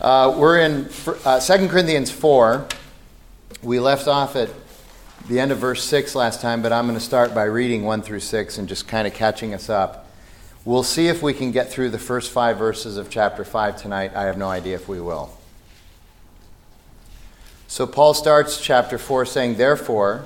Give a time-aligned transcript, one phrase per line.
[0.00, 0.88] Uh, we're in
[1.24, 2.66] uh, 2 Corinthians 4.
[3.62, 4.50] We left off at
[5.28, 8.02] the end of verse 6 last time, but I'm going to start by reading 1
[8.02, 10.10] through 6 and just kind of catching us up.
[10.64, 14.16] We'll see if we can get through the first five verses of chapter 5 tonight.
[14.16, 15.36] I have no idea if we will.
[17.68, 20.24] So, Paul starts chapter 4 saying, Therefore,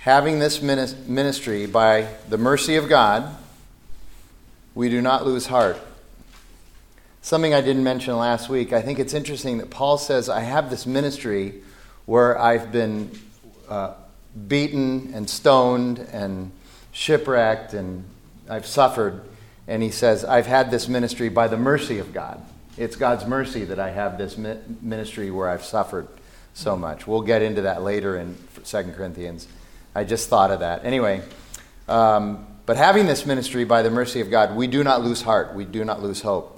[0.00, 3.36] having this ministry by the mercy of God,
[4.74, 5.78] we do not lose heart
[7.22, 8.72] something I didn't mention last week.
[8.72, 11.62] I think it's interesting that Paul says, I have this ministry
[12.06, 13.10] where I've been
[13.68, 13.94] uh,
[14.46, 16.52] beaten and stoned and
[16.92, 18.04] shipwrecked and
[18.48, 19.22] I've suffered.
[19.66, 22.42] And he says, I've had this ministry by the mercy of God.
[22.76, 26.08] It's God's mercy that I have this ministry where I've suffered
[26.54, 27.06] so much.
[27.06, 29.46] We'll get into that later in 2 Corinthians.
[29.94, 30.84] I just thought of that.
[30.84, 31.22] Anyway,
[31.88, 35.54] um, but having this ministry by the mercy of God, we do not lose heart.
[35.54, 36.57] We do not lose hope.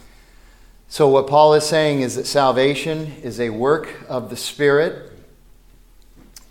[0.91, 5.09] So, what Paul is saying is that salvation is a work of the Spirit.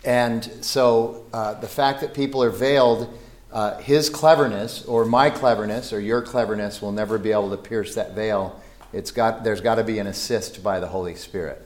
[0.03, 3.15] And so, uh, the fact that people are veiled,
[3.51, 7.93] uh, his cleverness or my cleverness or your cleverness will never be able to pierce
[7.93, 8.59] that veil.
[8.93, 11.61] It's got, there's got to be an assist by the Holy Spirit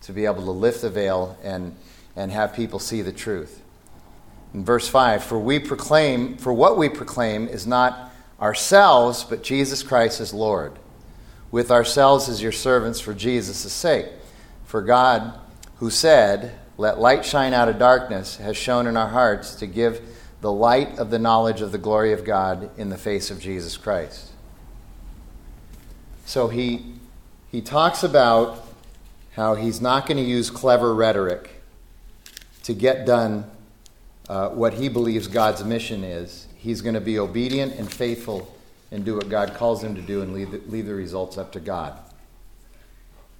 [0.00, 1.76] to be able to lift the veil and,
[2.16, 3.62] and have people see the truth.
[4.52, 9.84] In verse 5, for we proclaim, for what we proclaim is not ourselves, but Jesus
[9.84, 10.76] Christ as Lord
[11.50, 14.06] with ourselves as your servants for Jesus' sake.
[14.64, 15.38] For God,
[15.76, 20.00] who said, Let light shine out of darkness, has shone in our hearts to give
[20.40, 23.76] the light of the knowledge of the glory of God in the face of Jesus
[23.76, 24.30] Christ.
[26.24, 26.94] So he,
[27.50, 28.64] he talks about
[29.32, 31.62] how he's not going to use clever rhetoric
[32.62, 33.50] to get done
[34.28, 36.46] uh, what he believes God's mission is.
[36.56, 38.54] He's going to be obedient and faithful
[38.90, 41.52] and do what God calls them to do and leave the, leave the results up
[41.52, 41.98] to God.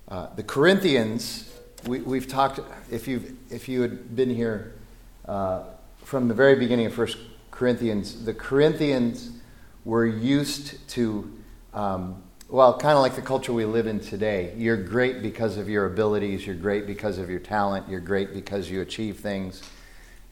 [0.09, 1.53] Uh, the Corinthians,
[1.87, 4.75] we, have talked, if, you've if you had been here
[5.27, 5.62] uh,
[6.03, 7.19] from the very beginning of First
[7.50, 9.31] Corinthians, the Corinthians
[9.84, 11.33] were used to,
[11.75, 14.53] um, well, kind of like the culture we live in today.
[14.56, 18.71] You're great because of your abilities, you're great because of your talent, you're great because
[18.71, 19.62] you achieve things.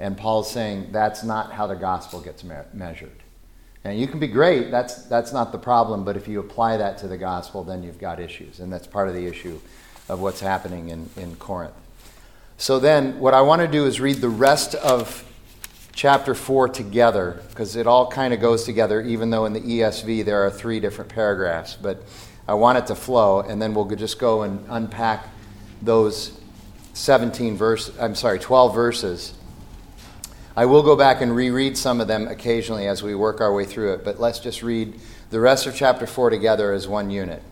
[0.00, 3.22] And Paul's saying that's not how the gospel gets me- measured.
[3.88, 6.98] And you can be great, that's, that's not the problem, but if you apply that
[6.98, 8.60] to the gospel, then you've got issues.
[8.60, 9.58] And that's part of the issue
[10.10, 11.72] of what's happening in, in Corinth.
[12.58, 15.24] So then, what I want to do is read the rest of
[15.94, 20.22] chapter 4 together, because it all kind of goes together, even though in the ESV
[20.24, 21.74] there are three different paragraphs.
[21.80, 22.02] But
[22.46, 25.26] I want it to flow, and then we'll just go and unpack
[25.80, 26.38] those
[26.92, 29.32] 17 verse I'm sorry, 12 verses
[30.58, 33.64] I will go back and reread some of them occasionally as we work our way
[33.64, 34.98] through it, but let's just read
[35.30, 37.44] the rest of chapter 4 together as one unit.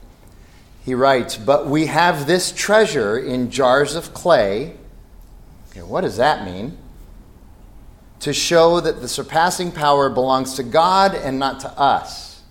[0.85, 4.75] He writes, But we have this treasure in jars of clay.
[5.71, 6.79] Okay, what does that mean?
[8.19, 12.43] To show that the surpassing power belongs to God and not to us.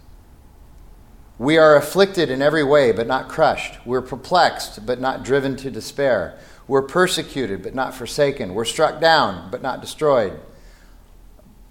[1.38, 3.86] We are afflicted in every way, but not crushed.
[3.86, 6.40] We're perplexed, but not driven to despair.
[6.68, 8.54] We're persecuted, but not forsaken.
[8.56, 10.40] We're struck down, but not destroyed.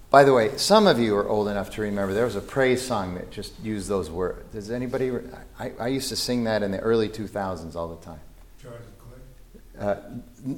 [0.09, 2.81] By the way, some of you are old enough to remember there was a praise
[2.81, 4.49] song that just used those words.
[4.53, 5.11] Does anybody?
[5.59, 8.21] I, I used to sing that in the early 2000s all the time.
[8.61, 9.85] Jars of clay.
[9.85, 9.95] Uh,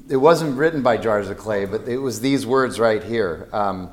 [0.09, 3.89] it wasn't written by Jars of Clay, but it was these words right here um,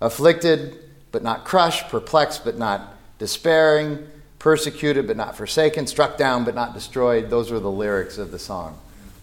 [0.00, 0.76] afflicted,
[1.12, 4.04] but not crushed, perplexed, but not despairing,
[4.40, 7.30] persecuted, but not forsaken, struck down, but not destroyed.
[7.30, 8.76] Those were the lyrics of the song.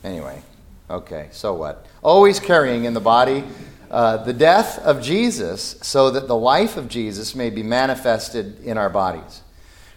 [0.06, 0.42] Anyway,
[0.90, 1.86] okay, so what?
[2.02, 3.44] Always carrying in the body
[3.90, 8.78] uh, the death of Jesus so that the life of Jesus may be manifested in
[8.78, 9.42] our bodies.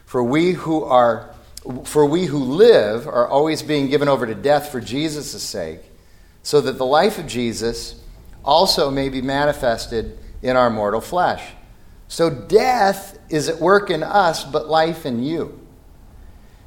[0.05, 1.35] For we who are
[1.85, 5.81] for we who live are always being given over to death for Jesus' sake,
[6.43, 8.01] so that the life of Jesus
[8.45, 11.43] also may be manifested in our mortal flesh.
[12.07, 15.61] So death is at work in us, but life in you.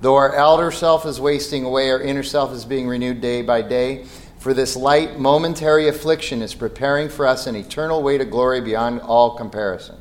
[0.00, 3.62] Though our outer self is wasting away, our inner self is being renewed day by
[3.62, 4.04] day.
[4.38, 9.00] For this light, momentary affliction is preparing for us an eternal way to glory beyond
[9.00, 9.96] all comparison.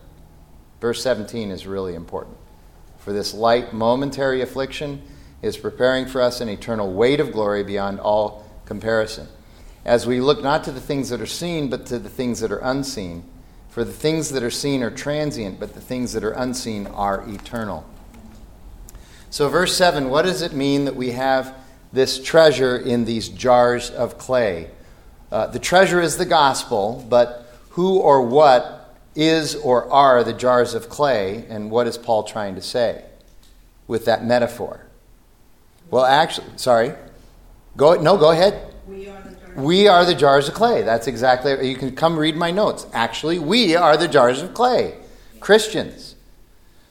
[0.80, 2.38] Verse 17 is really important.
[3.00, 5.02] For this light, momentary affliction
[5.42, 9.28] is preparing for us an eternal weight of glory beyond all comparison
[9.86, 12.52] as we look not to the things that are seen, but to the things that
[12.52, 13.24] are unseen.
[13.70, 17.28] For the things that are seen are transient, but the things that are unseen are
[17.28, 17.86] eternal.
[19.30, 21.56] So, verse 7 what does it mean that we have
[21.92, 24.70] this treasure in these jars of clay?
[25.32, 30.74] Uh, the treasure is the gospel, but who or what is or are the jars
[30.74, 33.04] of clay, and what is Paul trying to say
[33.88, 34.86] with that metaphor?
[35.92, 36.94] Well, actually, sorry.
[37.78, 38.74] Go, no, go ahead.
[38.88, 39.24] We are
[39.56, 40.84] we are the jars of clay.
[40.84, 42.86] That's exactly, you can come read my notes.
[42.94, 44.98] Actually, we are the jars of clay,
[45.40, 46.16] Christians.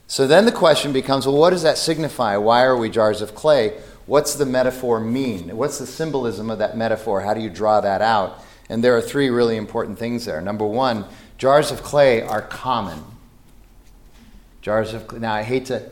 [0.09, 2.35] So then the question becomes well, what does that signify?
[2.35, 3.79] Why are we jars of clay?
[4.05, 5.55] What's the metaphor mean?
[5.55, 7.21] What's the symbolism of that metaphor?
[7.21, 8.43] How do you draw that out?
[8.67, 10.41] And there are three really important things there.
[10.41, 11.05] Number one,
[11.37, 13.01] jars of clay are common.
[14.61, 15.19] Jars of clay.
[15.19, 15.87] now I hate to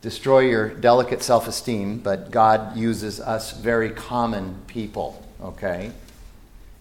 [0.00, 5.92] destroy your delicate self-esteem, but God uses us very common people okay?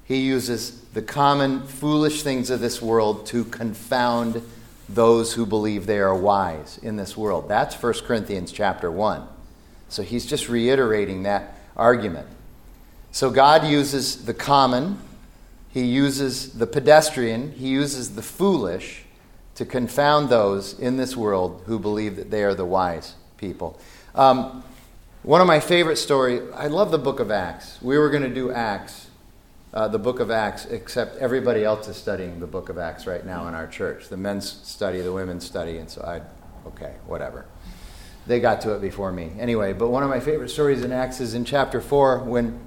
[0.05, 4.41] He uses the common foolish things of this world to confound
[4.87, 7.49] those who believe they are wise in this world.
[7.49, 9.27] That's 1 Corinthians chapter 1.
[9.89, 12.27] So he's just reiterating that argument.
[13.11, 14.99] So God uses the common,
[15.71, 19.03] he uses the pedestrian, he uses the foolish
[19.55, 23.79] to confound those in this world who believe that they are the wise people.
[24.13, 24.63] Um,
[25.23, 27.81] one of my favorite stories, I love the book of Acts.
[27.81, 29.04] We were going to do Acts,
[29.75, 33.25] uh, the book of Acts, except everybody else is studying the book of Acts right
[33.25, 34.07] now in our church.
[34.07, 36.21] The men's study, the women's study, and so I,
[36.69, 37.45] okay, whatever.
[38.25, 39.31] They got to it before me.
[39.37, 42.57] Anyway, but one of my favorite stories in Acts is in chapter 4 when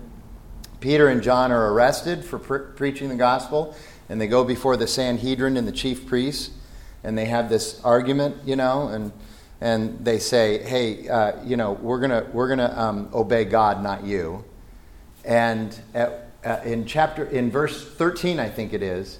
[0.80, 3.74] Peter and John are arrested for pre- preaching the gospel,
[4.10, 6.50] and they go before the Sanhedrin and the chief priests,
[7.02, 9.12] and they have this argument, you know, and
[9.60, 14.04] and they say, "Hey, uh, you know, we're gonna we're gonna um, obey God, not
[14.04, 14.44] you."
[15.24, 19.18] And at, uh, in chapter in verse thirteen, I think it is,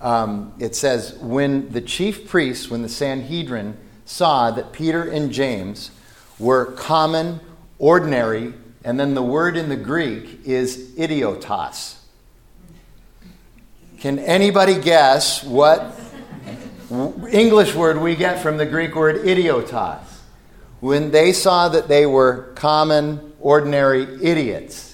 [0.00, 5.90] um, it says, "When the chief priests, when the Sanhedrin saw that Peter and James
[6.38, 7.40] were common,
[7.78, 8.54] ordinary,
[8.84, 11.94] and then the word in the Greek is idiotos."
[13.98, 15.98] Can anybody guess what
[17.30, 20.04] English word we get from the Greek word idiotos.
[20.80, 24.85] When they saw that they were common, ordinary idiots,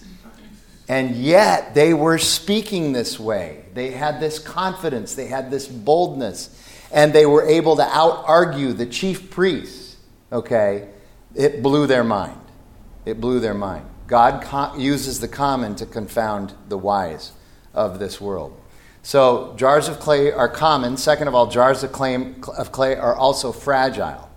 [0.92, 3.64] and yet they were speaking this way.
[3.72, 6.54] They had this confidence, they had this boldness,
[6.92, 9.96] and they were able to out argue the chief priests.
[10.30, 10.90] Okay?
[11.34, 12.38] It blew their mind.
[13.06, 13.86] It blew their mind.
[14.06, 17.32] God uses the common to confound the wise
[17.72, 18.54] of this world.
[19.02, 20.98] So, jars of clay are common.
[20.98, 24.30] Second of all, jars of clay, of clay are also fragile.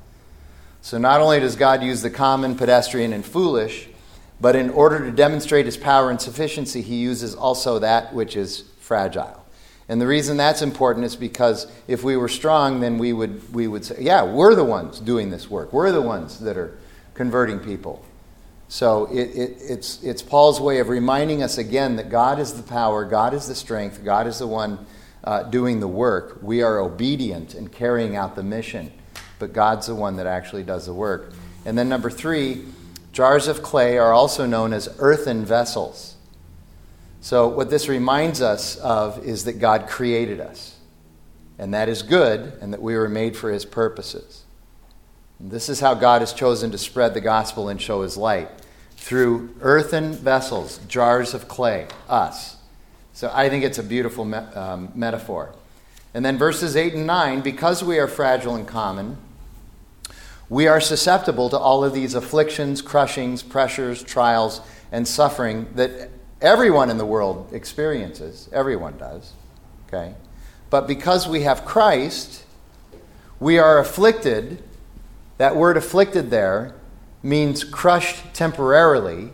[0.82, 3.90] So, not only does God use the common, pedestrian, and foolish,
[4.40, 8.66] but in order to demonstrate his power and sufficiency, he uses also that which is
[8.80, 9.46] fragile.
[9.88, 13.68] And the reason that's important is because if we were strong, then we would, we
[13.68, 15.72] would say, yeah, we're the ones doing this work.
[15.72, 16.78] We're the ones that are
[17.14, 18.04] converting people.
[18.68, 22.64] So it, it, it's, it's Paul's way of reminding us again that God is the
[22.64, 24.86] power, God is the strength, God is the one
[25.24, 26.40] uh, doing the work.
[26.42, 28.92] We are obedient and carrying out the mission,
[29.38, 31.34] but God's the one that actually does the work.
[31.66, 32.66] And then, number three,
[33.16, 36.16] jars of clay are also known as earthen vessels.
[37.22, 40.76] So, what this reminds us of is that God created us,
[41.58, 44.44] and that is good, and that we were made for His purposes.
[45.40, 48.50] This is how God has chosen to spread the gospel and show his light
[48.96, 52.58] through earthen vessels, jars of clay, us.
[53.14, 55.54] So I think it's a beautiful me- um, metaphor.
[56.14, 59.18] And then verses 8 and 9 because we are fragile and common,
[60.50, 64.62] we are susceptible to all of these afflictions, crushings, pressures, trials,
[64.92, 66.10] and suffering that
[66.42, 68.50] everyone in the world experiences.
[68.52, 69.34] Everyone does.
[69.88, 70.16] Okay?
[70.70, 72.44] But because we have Christ,
[73.40, 74.62] we are afflicted
[75.38, 76.76] that word afflicted there
[77.22, 79.32] means crushed temporarily,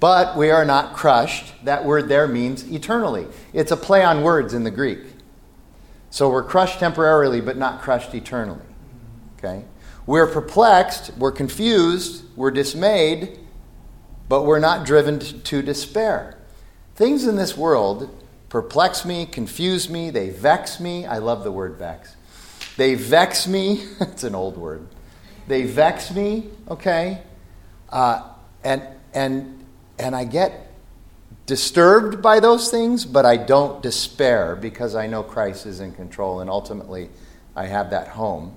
[0.00, 1.54] but we are not crushed.
[1.64, 3.26] That word there means eternally.
[3.52, 4.98] It's a play on words in the Greek.
[6.10, 8.64] So we're crushed temporarily, but not crushed eternally.
[9.38, 9.64] Okay?
[10.08, 13.38] We're perplexed, we're confused, we're dismayed,
[14.26, 16.38] but we're not driven to despair.
[16.94, 18.08] Things in this world
[18.48, 21.04] perplex me, confuse me, they vex me.
[21.04, 22.16] I love the word vex.
[22.78, 23.84] They vex me.
[24.00, 24.88] it's an old word.
[25.46, 27.20] They vex me, okay?
[27.90, 28.30] Uh,
[28.64, 29.62] and, and,
[29.98, 30.72] and I get
[31.44, 36.40] disturbed by those things, but I don't despair because I know Christ is in control
[36.40, 37.10] and ultimately
[37.54, 38.56] I have that home,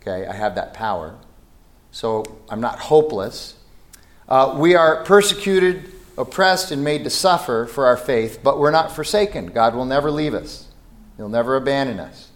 [0.00, 0.26] okay?
[0.26, 1.16] I have that power.
[1.90, 3.54] So I'm not hopeless.
[4.28, 8.94] Uh, we are persecuted, oppressed, and made to suffer for our faith, but we're not
[8.94, 9.46] forsaken.
[9.46, 10.68] God will never leave us,
[11.16, 12.28] He'll never abandon us.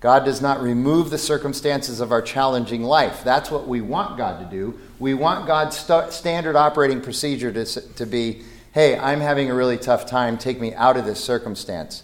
[0.00, 3.22] God does not remove the circumstances of our challenging life.
[3.22, 4.76] That's what we want God to do.
[4.98, 9.76] We want God's st- standard operating procedure to, to be hey, I'm having a really
[9.76, 12.02] tough time, take me out of this circumstance.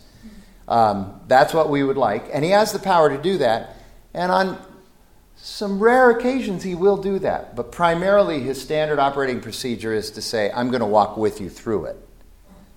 [0.69, 2.29] Um, that's what we would like.
[2.33, 3.75] And He has the power to do that.
[4.19, 4.59] And on
[5.37, 10.21] some rare occasions, he will do that, but primarily his standard operating procedure is to
[10.21, 12.09] say, I'm going to walk with you through it.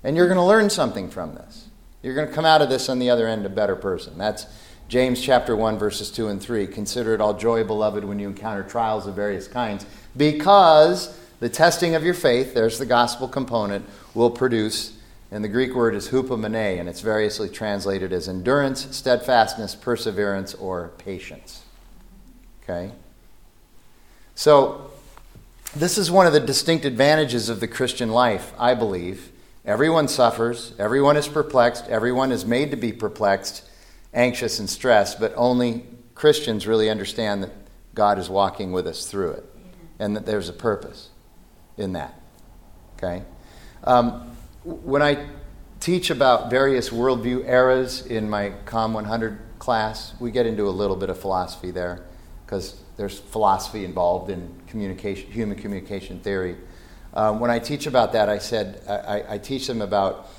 [0.04, 1.66] And you're going to learn something from this.
[2.04, 4.20] You're going to come out of this on the other end a better person.
[4.20, 4.46] That's
[4.88, 6.68] James chapter 1 verses 2 and 3.
[6.68, 11.96] Consider it all joy, beloved, when you encounter trials of various kinds, because the testing
[11.96, 14.96] of your faith, there's the gospel component, will produce
[15.32, 20.92] and the Greek word is hupomene, and it's variously translated as endurance, steadfastness, perseverance, or
[20.98, 21.64] patience.
[22.64, 22.92] Okay?
[24.36, 24.92] So,
[25.74, 29.32] this is one of the distinct advantages of the Christian life, I believe.
[29.66, 33.64] Everyone suffers, everyone is perplexed, everyone is made to be perplexed,
[34.14, 37.52] anxious, and stressed, but only Christians really understand that
[37.96, 39.46] God is walking with us through it
[39.98, 41.10] and that there's a purpose
[41.78, 42.20] in that.
[42.98, 43.24] Okay?
[43.86, 45.28] Um, when I
[45.80, 50.96] teach about various worldview eras in my COM 100 class, we get into a little
[50.96, 52.04] bit of philosophy there
[52.46, 56.58] because there's philosophy involved in communication, human communication theory.
[57.14, 60.30] Um, when I teach about that, I said I, I teach them about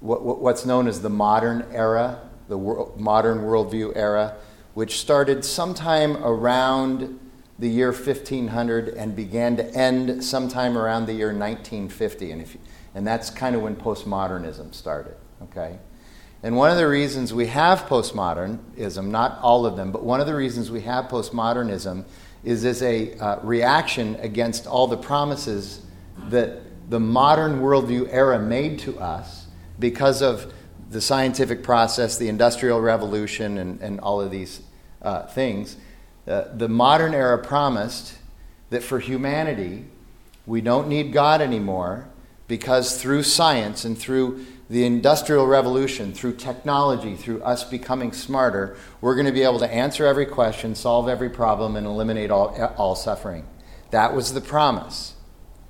[0.00, 2.56] what, what's known as the modern era, the
[2.96, 4.36] modern worldview era,
[4.74, 7.20] which started sometime around
[7.58, 12.30] the year 1500 and began to end sometime around the year 1950.
[12.30, 12.56] And, if,
[12.98, 15.14] and that's kind of when postmodernism started.
[15.44, 15.78] Okay?
[16.42, 20.26] And one of the reasons we have postmodernism, not all of them, but one of
[20.26, 22.04] the reasons we have postmodernism
[22.42, 25.82] is as a uh, reaction against all the promises
[26.26, 29.46] that the modern worldview era made to us
[29.78, 30.52] because of
[30.90, 34.60] the scientific process, the industrial revolution, and, and all of these
[35.02, 35.76] uh, things.
[36.26, 38.18] Uh, the modern era promised
[38.70, 39.84] that for humanity,
[40.46, 42.08] we don't need God anymore
[42.48, 49.14] because through science and through the Industrial Revolution, through technology, through us becoming smarter, we're
[49.14, 52.94] going to be able to answer every question, solve every problem, and eliminate all, all
[52.94, 53.46] suffering.
[53.90, 55.14] That was the promise.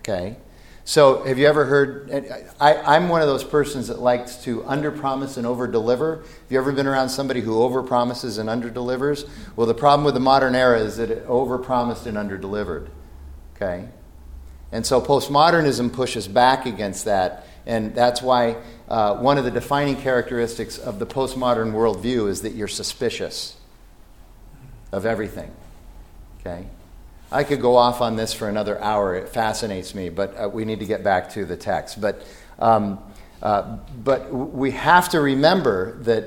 [0.01, 0.37] Okay?
[0.85, 2.11] So, have you ever heard?
[2.59, 6.23] I, am one of those persons that likes to underpromise and overdeliver.
[6.23, 9.29] Have you ever been around somebody who overpromises and underdelivers?
[9.55, 12.89] Well, the problem with the modern era is that it overpromised and underdelivered.
[13.55, 13.89] Okay?
[14.71, 18.57] And so postmodernism pushes back against that and that's why
[18.89, 23.59] uh, one of the defining characteristics of the postmodern worldview is that you're suspicious
[24.91, 25.55] of everything.
[26.41, 26.67] Okay?
[27.31, 29.15] I could go off on this for another hour.
[29.15, 32.01] It fascinates me, but uh, we need to get back to the text.
[32.01, 32.27] But,
[32.59, 32.99] um,
[33.43, 36.25] uh, but we have to remember that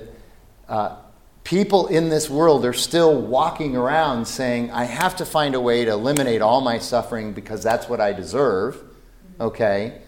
[0.70, 0.98] uh,
[1.44, 5.86] people in this world are still walking around saying, I have to find a way
[5.86, 8.82] to eliminate all my suffering because that's what I deserve.
[9.40, 10.02] Okay?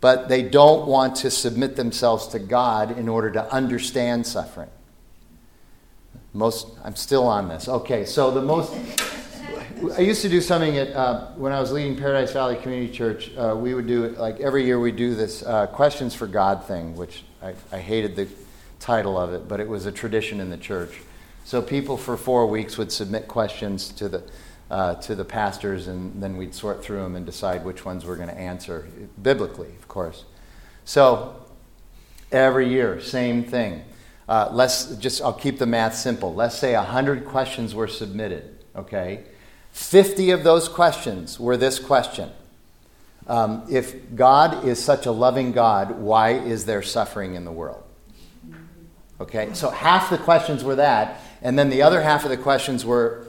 [0.00, 4.70] but they don't want to submit themselves to God in order to understand suffering.
[6.32, 7.68] Most, I'm still on this.
[7.68, 8.72] Okay, so the most,
[9.96, 13.30] I used to do something at, uh, when I was leading Paradise Valley Community Church.
[13.36, 16.96] Uh, we would do, like every year, we do this uh, Questions for God thing,
[16.96, 18.28] which I, I hated the
[18.80, 21.00] title of it, but it was a tradition in the church.
[21.44, 24.22] So people for four weeks would submit questions to the
[24.70, 28.16] uh, to the pastors, and then we'd sort through them and decide which ones we're
[28.16, 28.86] going to answer,
[29.20, 30.24] biblically, of course.
[30.84, 31.34] So
[32.30, 33.84] every year, same thing.
[34.28, 36.32] Uh, let's just, I'll keep the math simple.
[36.32, 39.24] Let's say 100 questions were submitted, okay?
[39.72, 42.30] 50 of those questions were this question
[43.26, 47.82] um, If God is such a loving God, why is there suffering in the world?
[49.20, 52.84] Okay, so half the questions were that, and then the other half of the questions
[52.86, 53.26] were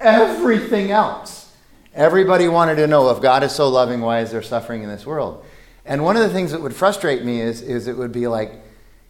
[0.00, 1.54] everything else.
[1.94, 5.06] Everybody wanted to know if God is so loving, why is there suffering in this
[5.06, 5.44] world?
[5.84, 8.52] And one of the things that would frustrate me is, is it would be like,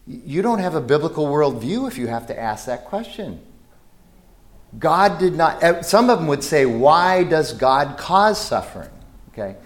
[0.06, 3.40] you don't have a biblical worldview if you have to ask that question.
[4.78, 8.90] God did not, eh, some of them would say, why does God cause suffering?
[9.32, 9.56] Okay?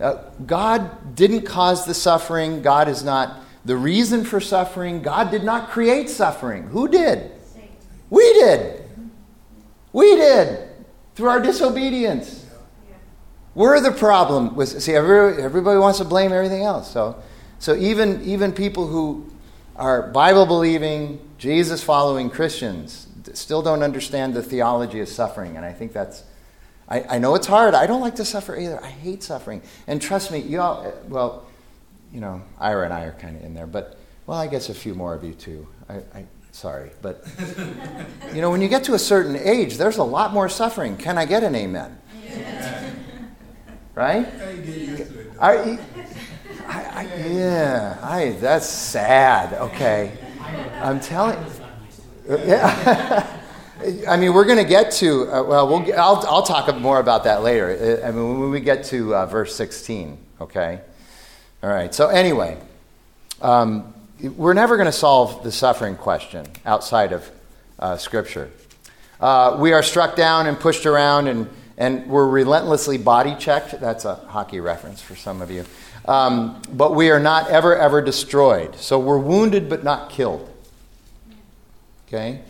[0.00, 2.62] Uh, God didn't cause the suffering.
[2.62, 5.02] God is not the reason for suffering.
[5.02, 6.64] God did not create suffering.
[6.64, 7.30] Who did?
[8.10, 8.82] We did.
[9.92, 10.68] We did
[11.14, 12.46] through our disobedience.
[13.54, 14.54] We're the problem.
[14.54, 16.90] With, see, every, everybody wants to blame everything else.
[16.90, 17.22] So,
[17.58, 19.30] so even, even people who
[19.76, 25.56] are Bible believing, Jesus following Christians still don't understand the theology of suffering.
[25.56, 26.24] And I think that's,
[26.88, 27.74] I, I know it's hard.
[27.74, 28.82] I don't like to suffer either.
[28.82, 29.62] I hate suffering.
[29.86, 31.46] And trust me, you all, well,
[32.12, 34.74] you know, Ira and I are kind of in there, but, well, I guess a
[34.74, 35.66] few more of you too.
[35.88, 36.90] I, I sorry.
[37.00, 37.26] But,
[38.34, 40.96] you know, when you get to a certain age, there's a lot more suffering.
[40.96, 41.98] Can I get an amen?
[43.94, 44.26] Right?
[45.38, 45.78] I,
[46.66, 49.52] I, I, yeah, I, that's sad.
[49.52, 50.12] Okay.
[50.80, 51.36] I'm telling
[52.28, 53.38] yeah.
[54.08, 57.00] I mean, we're going to get to, uh, well, we'll get, I'll, I'll talk more
[57.00, 58.00] about that later.
[58.02, 60.82] Uh, I mean, when we get to uh, verse 16, okay?
[61.62, 62.58] All right, so anyway,
[63.40, 67.30] um, we're never going to solve the suffering question outside of
[67.78, 68.50] uh, Scripture.
[69.20, 73.80] Uh, we are struck down and pushed around, and, and we're relentlessly body checked.
[73.80, 75.64] That's a hockey reference for some of you.
[76.06, 78.74] Um, but we are not ever, ever destroyed.
[78.74, 80.50] So we're wounded but not killed.
[82.08, 82.40] Okay?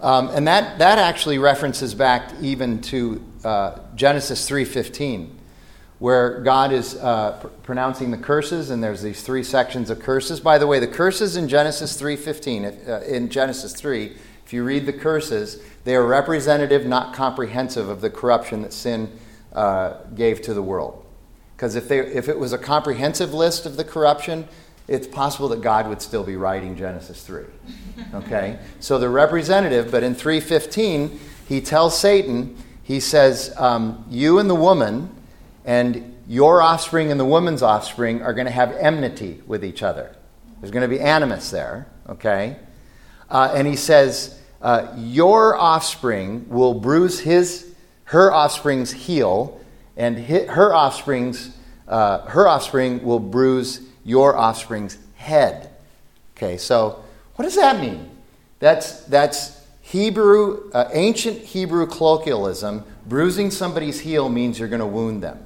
[0.00, 5.28] Um, and that, that actually references back even to uh, Genesis 3.15,
[5.98, 10.40] where God is uh, pr- pronouncing the curses, and there's these three sections of curses.
[10.40, 14.12] By the way, the curses in Genesis 3.15, uh, in Genesis 3,
[14.44, 19.10] if you read the curses, they are representative, not comprehensive, of the corruption that sin
[19.52, 21.04] uh, gave to the world.
[21.56, 24.46] Because if, if it was a comprehensive list of the corruption,
[24.86, 27.44] it's possible that God would still be writing Genesis 3.
[28.14, 28.58] Okay?
[28.80, 34.54] so the representative, but in 315, he tells Satan, he says, um, You and the
[34.54, 35.10] woman,
[35.68, 40.16] and your offspring and the woman's offspring are going to have enmity with each other.
[40.60, 41.86] There's going to be animus there.
[42.08, 42.56] Okay?
[43.28, 49.60] Uh, and he says, uh, Your offspring will bruise his, her offspring's heel,
[49.94, 51.54] and her offspring's,
[51.86, 55.68] uh, her offspring will bruise your offspring's head.
[56.34, 57.04] Okay, so
[57.36, 58.08] what does that mean?
[58.58, 62.84] That's, that's Hebrew, uh, ancient Hebrew colloquialism.
[63.04, 65.44] Bruising somebody's heel means you're going to wound them.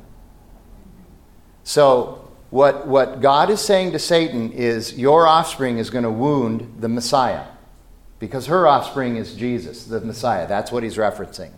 [1.64, 6.76] So, what, what God is saying to Satan is your offspring is going to wound
[6.80, 7.46] the Messiah
[8.18, 10.46] because her offspring is Jesus, the Messiah.
[10.46, 11.50] That's what he's referencing.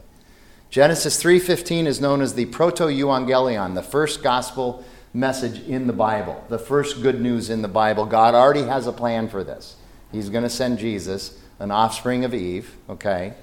[0.71, 6.59] Genesis 3:15 is known as the proto-evangelion, the first gospel message in the Bible, the
[6.59, 8.07] first good news in the Bible.
[8.07, 9.77] God already has a plan for this.
[10.11, 13.35] He's going to send Jesus, an offspring of Eve, okay?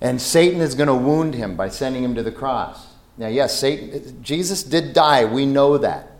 [0.00, 2.89] And Satan is going to wound him by sending him to the cross.
[3.20, 5.26] Now, yes, Satan, Jesus did die.
[5.26, 6.10] We know that.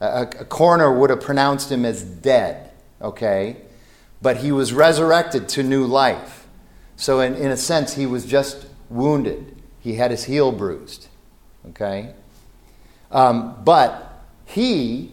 [0.00, 3.58] A, a coroner would have pronounced him as dead, okay?
[4.20, 6.48] But he was resurrected to new life.
[6.96, 9.56] So, in, in a sense, he was just wounded.
[9.78, 11.06] He had his heel bruised,
[11.68, 12.12] okay?
[13.12, 15.12] Um, but he,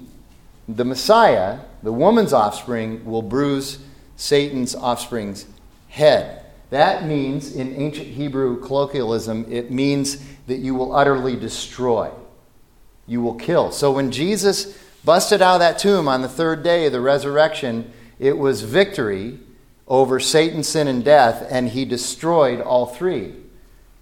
[0.68, 3.78] the Messiah, the woman's offspring, will bruise
[4.16, 5.46] Satan's offspring's
[5.90, 6.44] head.
[6.70, 12.12] That means, in ancient Hebrew colloquialism, it means that you will utterly destroy.
[13.08, 13.72] You will kill.
[13.72, 17.92] So when Jesus busted out of that tomb on the third day of the resurrection,
[18.20, 19.40] it was victory
[19.88, 23.34] over Satan, sin, and death, and he destroyed all three.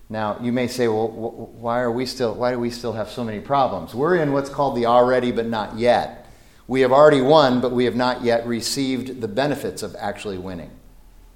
[0.10, 3.24] Now, you may say, well, why are we still why do we still have so
[3.24, 3.94] many problems?
[3.94, 6.28] We're in what's called the already but not yet.
[6.68, 10.72] We have already won, but we have not yet received the benefits of actually winning.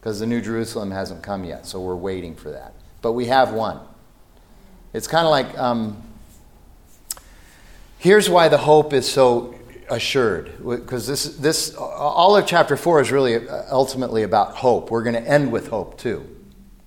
[0.01, 2.73] Because the New Jerusalem hasn't come yet, so we're waiting for that.
[3.01, 3.79] But we have won.
[4.91, 6.03] It's kind of like um,
[7.97, 9.55] here's why the hope is so
[9.89, 15.03] assured because this, this all of chapter 4 is really uh, ultimately about hope we're
[15.03, 16.25] going to end with hope too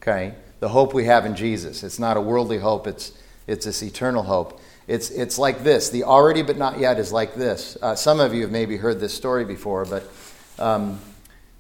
[0.00, 1.82] okay the hope we have in Jesus.
[1.82, 3.12] It's not a worldly hope, it's,
[3.46, 4.58] it's this eternal hope.
[4.86, 5.90] It's, it's like this.
[5.90, 7.76] The already but not yet is like this.
[7.82, 10.10] Uh, some of you have maybe heard this story before, but
[10.58, 10.98] um,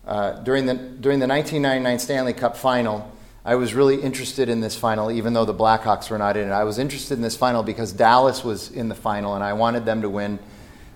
[0.06, 3.10] uh, during, the, during the 1999 Stanley Cup final,
[3.44, 6.52] I was really interested in this final, even though the Blackhawks were not in it.
[6.52, 9.84] I was interested in this final because Dallas was in the final, and I wanted
[9.84, 10.38] them to win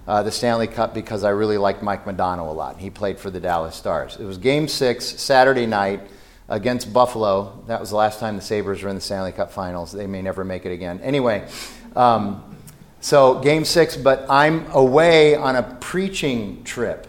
[0.07, 2.79] uh, the Stanley Cup because I really liked Mike Modano a lot.
[2.79, 4.17] He played for the Dallas Stars.
[4.17, 6.01] It was game six, Saturday night
[6.49, 7.63] against Buffalo.
[7.67, 9.93] That was the last time the Sabres were in the Stanley Cup finals.
[9.93, 11.01] They may never make it again.
[11.03, 11.47] Anyway,
[11.95, 12.57] um,
[13.01, 17.07] so game six, but I'm away on a preaching trip.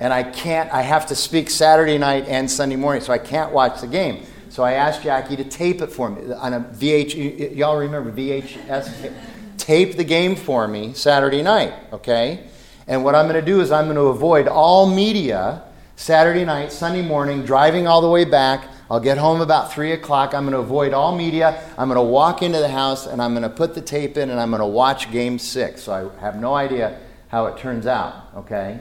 [0.00, 3.52] And I can't, I have to speak Saturday night and Sunday morning, so I can't
[3.52, 4.24] watch the game.
[4.48, 9.12] So I asked Jackie to tape it for me on a VH, y'all remember VHS
[9.60, 12.48] tape the game for me Saturday night, okay?
[12.88, 15.62] And what I'm going to do is I'm going to avoid all media
[15.96, 18.66] Saturday night, Sunday morning, driving all the way back.
[18.90, 20.34] I'll get home about 3 o'clock.
[20.34, 21.62] I'm going to avoid all media.
[21.78, 24.30] I'm going to walk into the house and I'm going to put the tape in
[24.30, 25.82] and I'm going to watch game six.
[25.82, 28.80] So I have no idea how it turns out, okay?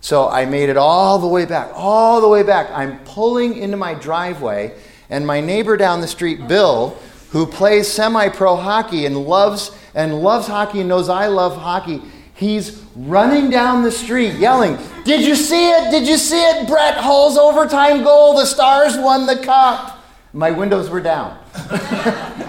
[0.00, 2.70] So I made it all the way back, all the way back.
[2.70, 4.74] I'm pulling into my driveway,
[5.10, 6.96] and my neighbor down the street, Bill,
[7.30, 12.02] who plays semi-pro hockey and loves and loves hockey and knows I love hockey,
[12.40, 15.90] He's running down the street yelling, Did you see it?
[15.90, 16.66] Did you see it?
[16.66, 18.34] Brett Hull's overtime goal.
[18.34, 20.02] The Stars won the cup.
[20.32, 21.38] My windows were down.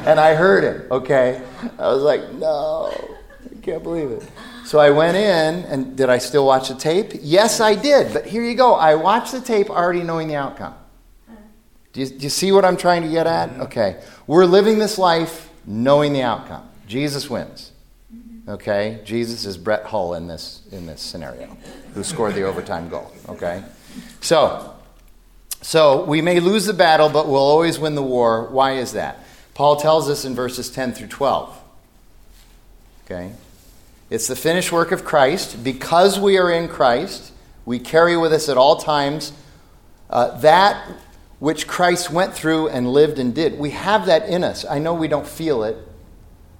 [0.05, 1.45] and I heard it, okay?
[1.77, 2.93] I was like, No,
[3.43, 4.23] I can't believe it.
[4.71, 7.11] So I went in, and did I still watch the tape?
[7.19, 8.13] Yes, I did.
[8.13, 8.73] But here you go.
[8.73, 10.75] I watched the tape already knowing the outcome.
[11.91, 13.49] Do you, do you see what I'm trying to get at?
[13.49, 13.63] Mm-hmm.
[13.63, 14.01] Okay.
[14.27, 16.69] We're living this life knowing the outcome.
[16.87, 17.73] Jesus wins.
[18.47, 19.01] Okay?
[19.03, 21.57] Jesus is Brett Hull in this, in this scenario,
[21.93, 23.11] who scored the overtime goal.
[23.27, 23.61] Okay?
[24.21, 24.73] So,
[25.61, 28.47] so we may lose the battle, but we'll always win the war.
[28.47, 29.19] Why is that?
[29.53, 31.59] Paul tells us in verses 10 through 12.
[33.03, 33.33] Okay?
[34.11, 35.63] It's the finished work of Christ.
[35.63, 37.31] Because we are in Christ,
[37.65, 39.31] we carry with us at all times
[40.09, 40.85] uh, that
[41.39, 43.57] which Christ went through and lived and did.
[43.57, 44.65] We have that in us.
[44.69, 45.77] I know we don't feel it.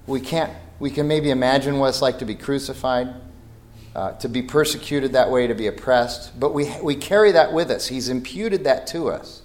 [0.07, 3.13] We can't we can maybe imagine what it's like to be crucified,
[3.95, 7.69] uh, to be persecuted that way, to be oppressed, but we, we carry that with
[7.69, 7.89] us.
[7.89, 9.43] He's imputed that to us.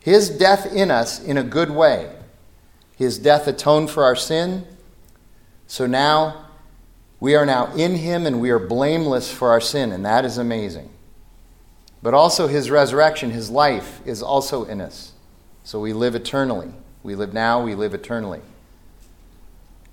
[0.00, 2.10] His death in us in a good way.
[2.96, 4.66] His death atoned for our sin.
[5.68, 6.49] So now
[7.20, 10.38] we are now in him and we are blameless for our sin, and that is
[10.38, 10.88] amazing.
[12.02, 15.12] But also his resurrection, his life is also in us.
[15.64, 16.72] So we live eternally.
[17.02, 18.40] We live now, we live eternally.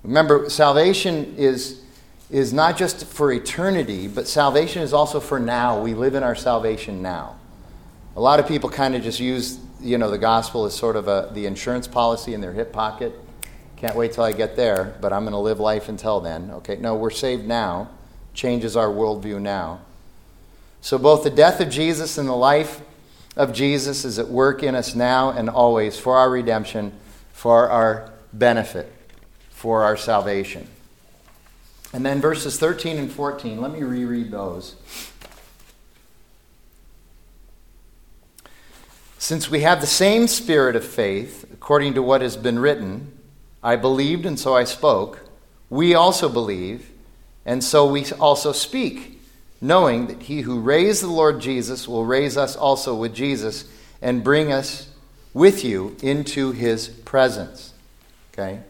[0.02, 1.82] Remember, salvation is,
[2.30, 5.80] is not just for eternity, but salvation is also for now.
[5.80, 7.36] We live in our salvation now.
[8.16, 11.08] A lot of people kind of just use you know, the gospel as sort of
[11.08, 13.12] a, the insurance policy in their hip pocket.
[13.78, 16.50] Can't wait till I get there, but I'm going to live life until then.
[16.50, 17.90] Okay, no, we're saved now.
[18.34, 19.80] Changes our worldview now.
[20.80, 22.80] So both the death of Jesus and the life
[23.36, 26.92] of Jesus is at work in us now and always for our redemption,
[27.32, 28.92] for our benefit
[29.58, 30.68] for our salvation.
[31.92, 34.76] And then verses 13 and 14, let me reread those.
[39.18, 43.17] Since we have the same spirit of faith, according to what has been written,
[43.62, 45.24] I believed and so I spoke,
[45.70, 46.90] we also believe,
[47.44, 49.20] and so we also speak,
[49.60, 53.64] knowing that he who raised the Lord Jesus will raise us also with Jesus
[54.00, 54.88] and bring us
[55.34, 57.72] with you into his presence.
[58.32, 58.60] Okay?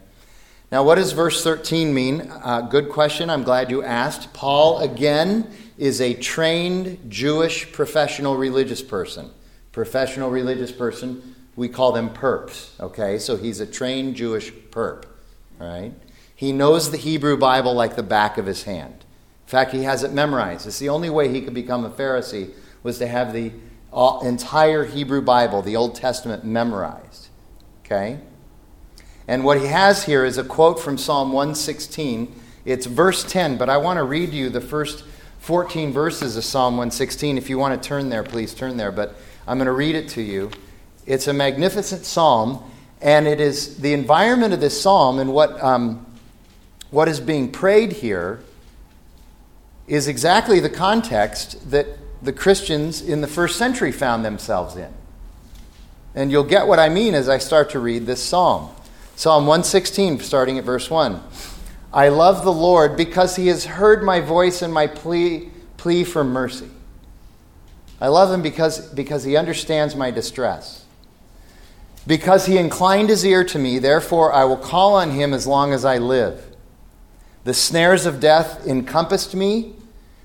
[0.70, 2.30] Now, what does verse 13 mean?
[2.30, 3.30] Uh, good question.
[3.30, 4.32] I'm glad you asked.
[4.34, 9.30] Paul, again, is a trained Jewish professional religious person.
[9.72, 13.18] Professional religious person, we call them perps, okay?
[13.18, 15.06] So he's a trained Jewish perp,
[15.58, 15.92] right?
[16.32, 18.94] He knows the Hebrew Bible like the back of his hand.
[18.94, 20.68] In fact, he has it memorized.
[20.68, 22.52] It's the only way he could become a Pharisee
[22.84, 23.50] was to have the
[23.92, 27.26] uh, entire Hebrew Bible, the Old Testament, memorized,
[27.84, 28.20] okay?
[29.26, 32.40] And what he has here is a quote from Psalm 116.
[32.66, 35.02] It's verse 10, but I want to read you the first
[35.40, 37.36] 14 verses of Psalm 116.
[37.36, 38.92] If you want to turn there, please turn there.
[38.92, 40.52] But I'm going to read it to you.
[41.08, 42.62] It's a magnificent psalm,
[43.00, 46.04] and it is the environment of this psalm and what, um,
[46.90, 48.40] what is being prayed here
[49.86, 51.86] is exactly the context that
[52.20, 54.92] the Christians in the first century found themselves in.
[56.14, 58.68] And you'll get what I mean as I start to read this psalm.
[59.16, 61.22] Psalm 116, starting at verse 1.
[61.90, 66.22] I love the Lord because he has heard my voice and my plea, plea for
[66.22, 66.68] mercy.
[67.98, 70.84] I love him because, because he understands my distress.
[72.08, 75.74] Because he inclined his ear to me, therefore I will call on him as long
[75.74, 76.42] as I live.
[77.44, 79.74] The snares of death encompassed me,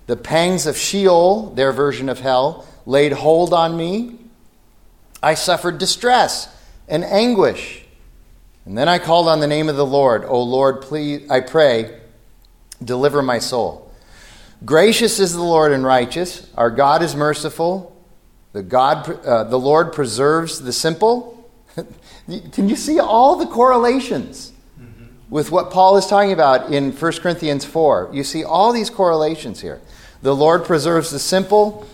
[0.08, 4.18] the pangs of Sheol, their version of hell, laid hold on me.
[5.22, 6.48] I suffered distress
[6.88, 7.84] and anguish.
[8.66, 10.24] And then I called on the name of the Lord.
[10.24, 12.00] O Lord, please, I pray,
[12.82, 13.92] deliver my soul.
[14.64, 16.50] Gracious is the Lord and righteous.
[16.56, 17.94] Our God is merciful.
[18.54, 21.34] The, God, uh, the Lord preserves the simple.
[22.28, 25.06] Can you see all the correlations mm-hmm.
[25.30, 28.12] with what Paul is talking about in 1 Corinthians 4?
[28.14, 29.82] You see all these correlations here.
[30.22, 31.88] The Lord preserves the simple.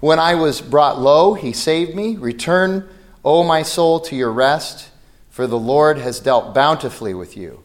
[0.00, 2.16] When I was brought low, he saved me.
[2.16, 2.88] Return,
[3.24, 4.90] O my soul, to your rest
[5.38, 7.62] for the Lord has dealt bountifully with you.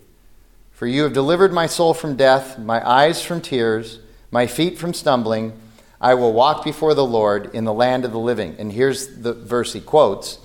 [0.74, 3.98] For you have delivered my soul from death, my eyes from tears,
[4.30, 5.60] my feet from stumbling.
[6.00, 8.56] I will walk before the Lord in the land of the living.
[8.60, 10.38] And here's the verse he quotes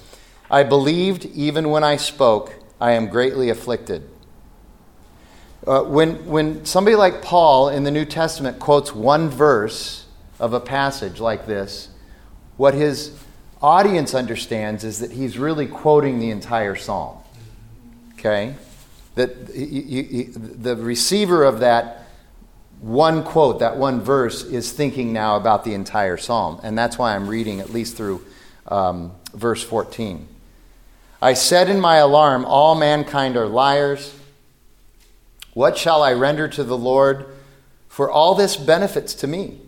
[0.51, 4.09] I believed even when I spoke, I am greatly afflicted.
[5.67, 10.07] Uh, when, when somebody like Paul in the New Testament quotes one verse
[10.41, 11.91] of a passage like this,
[12.57, 13.19] what his
[13.61, 17.19] audience understands is that he's really quoting the entire psalm.
[18.15, 18.55] Okay?
[19.17, 22.07] That he, he, he, the receiver of that
[22.81, 26.61] one quote, that one verse, is thinking now about the entire psalm.
[26.63, 28.25] And that's why I'm reading at least through
[28.69, 30.27] um, verse 14.
[31.21, 34.15] I said in my alarm, All mankind are liars.
[35.53, 37.27] What shall I render to the Lord?
[37.89, 39.61] For all this benefits to me.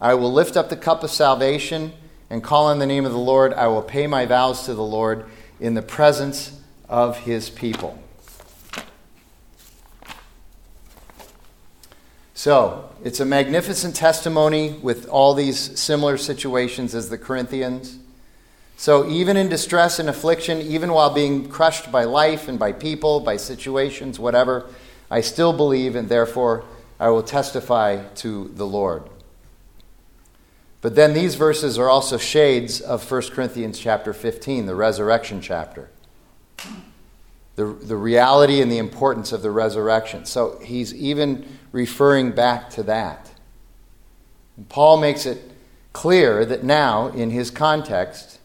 [0.00, 1.92] I will lift up the cup of salvation
[2.30, 3.52] and call on the name of the Lord.
[3.52, 5.26] I will pay my vows to the Lord
[5.60, 8.02] in the presence of his people.
[12.32, 17.98] So, it's a magnificent testimony with all these similar situations as the Corinthians.
[18.80, 23.20] So, even in distress and affliction, even while being crushed by life and by people,
[23.20, 24.70] by situations, whatever,
[25.10, 26.64] I still believe and therefore
[26.98, 29.02] I will testify to the Lord.
[30.80, 35.90] But then these verses are also shades of 1 Corinthians chapter 15, the resurrection chapter.
[37.56, 40.24] The, the reality and the importance of the resurrection.
[40.24, 43.30] So he's even referring back to that.
[44.56, 45.52] And Paul makes it
[45.92, 48.38] clear that now, in his context,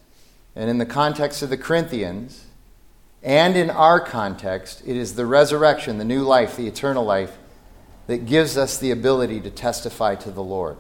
[0.56, 2.46] and in the context of the Corinthians,
[3.22, 7.38] and in our context, it is the resurrection, the new life, the eternal life,
[8.08, 10.78] that gives us the ability to testify to the Lord.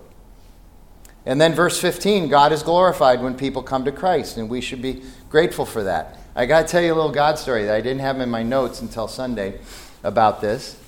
[1.25, 4.81] And then, verse 15 God is glorified when people come to Christ, and we should
[4.81, 6.19] be grateful for that.
[6.35, 8.43] I got to tell you a little God story that I didn't have in my
[8.43, 9.59] notes until Sunday
[10.03, 10.79] about this.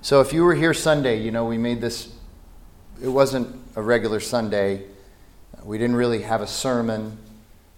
[0.00, 2.10] So if you were here Sunday, you know, we made this,
[3.02, 4.84] it wasn't a regular Sunday.
[5.62, 7.18] We didn't really have a sermon.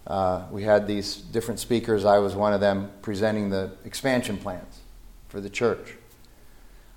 [0.09, 2.07] Uh, we had these different speakers.
[2.07, 4.81] I was one of them presenting the expansion plans
[5.29, 5.95] for the church.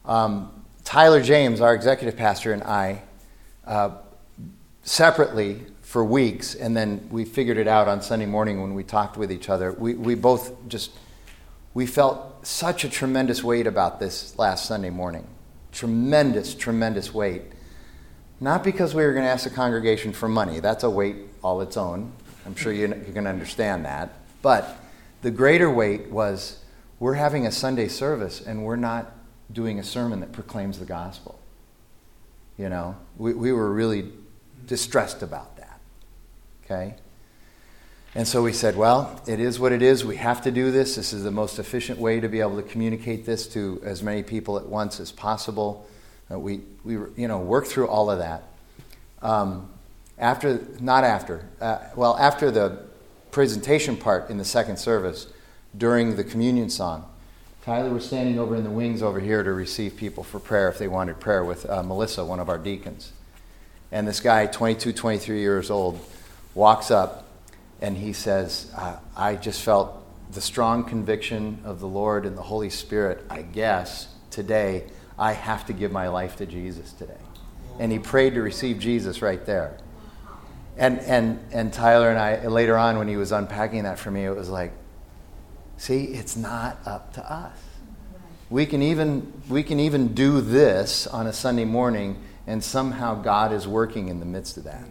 [0.05, 3.03] Um, Tyler James, our executive pastor, and I,
[3.67, 3.97] uh,
[4.83, 9.17] separately for weeks, and then we figured it out on Sunday morning when we talked
[9.17, 9.73] with each other.
[9.73, 10.91] We, we both just
[11.73, 15.27] we felt such a tremendous weight about this last Sunday morning.
[15.71, 17.43] Tremendous, tremendous weight.
[18.39, 21.61] Not because we were going to ask the congregation for money, that's a weight all
[21.61, 22.11] its own.
[22.45, 24.13] I'm sure you, you can understand that.
[24.41, 24.77] But
[25.21, 26.59] the greater weight was
[26.99, 29.11] we're having a Sunday service and we're not
[29.51, 31.39] doing a sermon that proclaims the gospel.
[32.57, 34.11] You know, we, we were really
[34.65, 35.79] distressed about that.
[36.65, 36.95] Okay?
[38.13, 40.03] And so we said, well, it is what it is.
[40.03, 40.95] We have to do this.
[40.95, 44.21] This is the most efficient way to be able to communicate this to as many
[44.21, 45.87] people at once as possible.
[46.29, 48.43] Uh, we, we you know, worked through all of that.
[49.21, 49.69] Um,
[50.21, 52.83] after, not after, uh, well, after the
[53.31, 55.27] presentation part in the second service,
[55.77, 57.05] during the communion song,
[57.63, 60.77] Tyler was standing over in the wings over here to receive people for prayer if
[60.77, 63.13] they wanted prayer with uh, Melissa, one of our deacons.
[63.91, 65.99] And this guy, 22, 23 years old,
[66.55, 67.27] walks up
[67.81, 72.41] and he says, uh, I just felt the strong conviction of the Lord and the
[72.41, 74.85] Holy Spirit, I guess, today,
[75.19, 77.13] I have to give my life to Jesus today.
[77.79, 79.77] And he prayed to receive Jesus right there.
[80.77, 84.25] And, and, and Tyler and I, later on, when he was unpacking that for me,
[84.25, 84.71] it was like,
[85.77, 87.57] see, it's not up to us.
[88.49, 93.53] We can even, we can even do this on a Sunday morning, and somehow God
[93.53, 94.83] is working in the midst of that.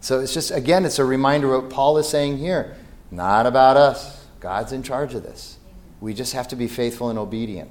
[0.00, 2.76] So it's just, again, it's a reminder of what Paul is saying here.
[3.10, 4.26] Not about us.
[4.40, 5.58] God's in charge of this.
[6.00, 7.70] We just have to be faithful and obedient.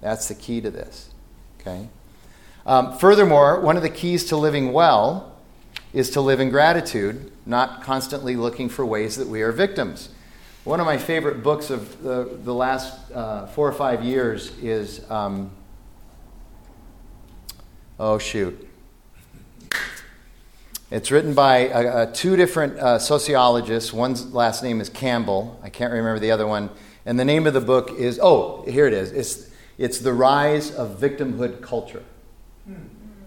[0.00, 1.10] That's the key to this.
[1.60, 1.88] Okay?
[2.66, 5.33] Um, furthermore, one of the keys to living well
[5.94, 10.10] is to live in gratitude, not constantly looking for ways that we are victims.
[10.64, 15.08] One of my favorite books of the, the last uh, four or five years is,
[15.08, 15.52] um,
[18.00, 18.68] oh, shoot.
[20.90, 23.92] It's written by uh, two different uh, sociologists.
[23.92, 25.60] One's last name is Campbell.
[25.62, 26.70] I can't remember the other one.
[27.06, 29.12] And the name of the book is oh, here it is.
[29.12, 32.02] It's, it's The Rise of Victimhood Culture.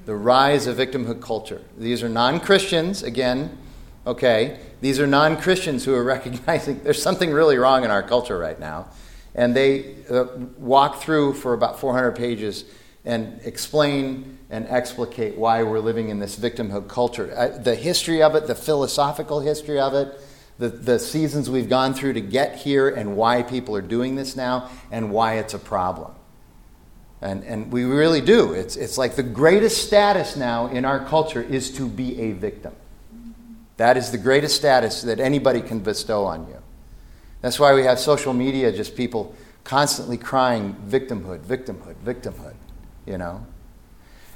[0.07, 1.61] The Rise of Victimhood Culture.
[1.77, 3.57] These are non Christians, again,
[4.05, 4.57] okay?
[4.79, 8.57] These are non Christians who are recognizing there's something really wrong in our culture right
[8.57, 8.87] now.
[9.35, 12.63] And they uh, walk through for about 400 pages
[13.03, 17.33] and explain and explicate why we're living in this victimhood culture.
[17.35, 20.17] Uh, the history of it, the philosophical history of it,
[20.57, 24.37] the, the seasons we've gone through to get here, and why people are doing this
[24.37, 26.13] now, and why it's a problem.
[27.21, 28.53] And, and we really do.
[28.53, 32.73] It's, it's like the greatest status now in our culture is to be a victim.
[33.77, 36.57] That is the greatest status that anybody can bestow on you.
[37.41, 42.55] That's why we have social media, just people constantly crying victimhood, victimhood, victimhood,
[43.05, 43.45] you know?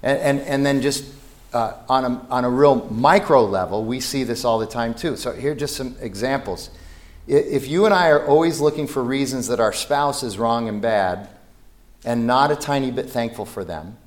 [0.04, 1.06] And, and, and then just
[1.54, 5.16] uh, on, a, on a real micro level, we see this all the time too.
[5.16, 6.70] So here are just some examples.
[7.28, 10.82] If you and I are always looking for reasons that our spouse is wrong and
[10.82, 11.30] bad,
[12.06, 13.98] and not a tiny bit thankful for them,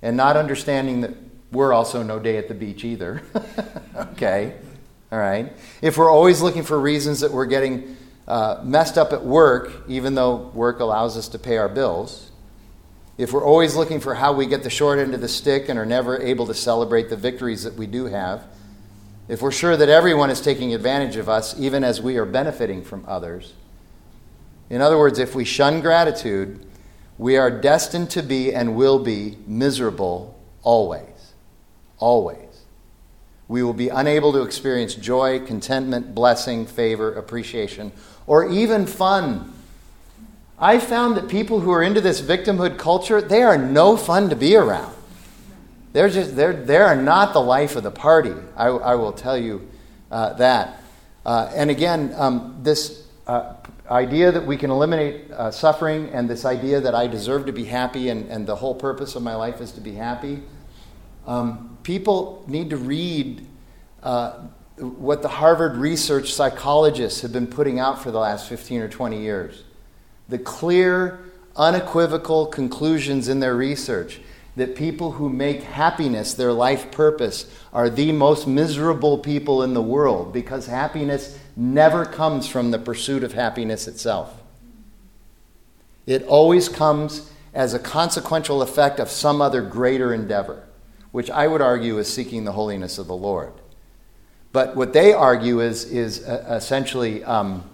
[0.00, 1.14] and not understanding that
[1.52, 3.22] we're also no day at the beach either,
[3.96, 4.54] okay?
[5.10, 5.52] All right?
[5.82, 10.14] If we're always looking for reasons that we're getting uh, messed up at work, even
[10.14, 12.30] though work allows us to pay our bills,
[13.18, 15.78] if we're always looking for how we get the short end of the stick and
[15.78, 18.44] are never able to celebrate the victories that we do have,
[19.28, 22.82] if we're sure that everyone is taking advantage of us, even as we are benefiting
[22.82, 23.52] from others,
[24.70, 26.64] in other words, if we shun gratitude,
[27.18, 31.32] we are destined to be and will be miserable always.
[31.98, 32.38] Always.
[33.48, 37.92] We will be unable to experience joy, contentment, blessing, favor, appreciation,
[38.26, 39.52] or even fun.
[40.58, 44.36] I found that people who are into this victimhood culture, they are no fun to
[44.36, 44.94] be around.
[45.92, 48.32] They're just they're they are not the life of the party.
[48.56, 49.68] I, I will tell you
[50.10, 50.82] uh, that.
[51.26, 53.54] Uh, and again, um, this uh,
[53.92, 57.64] idea that we can eliminate uh, suffering and this idea that I deserve to be
[57.64, 60.42] happy and, and the whole purpose of my life is to be happy.
[61.26, 63.46] Um, people need to read
[64.02, 64.32] uh,
[64.78, 69.20] what the Harvard research psychologists have been putting out for the last 15 or 20
[69.20, 69.62] years.
[70.28, 71.20] The clear,
[71.54, 74.20] unequivocal conclusions in their research
[74.56, 79.82] that people who make happiness their life purpose are the most miserable people in the
[79.82, 84.42] world because happiness never comes from the pursuit of happiness itself.
[86.06, 90.64] It always comes as a consequential effect of some other greater endeavor,
[91.10, 93.52] which I would argue is seeking the holiness of the Lord.
[94.52, 97.68] But what they argue is, is uh, essentially um,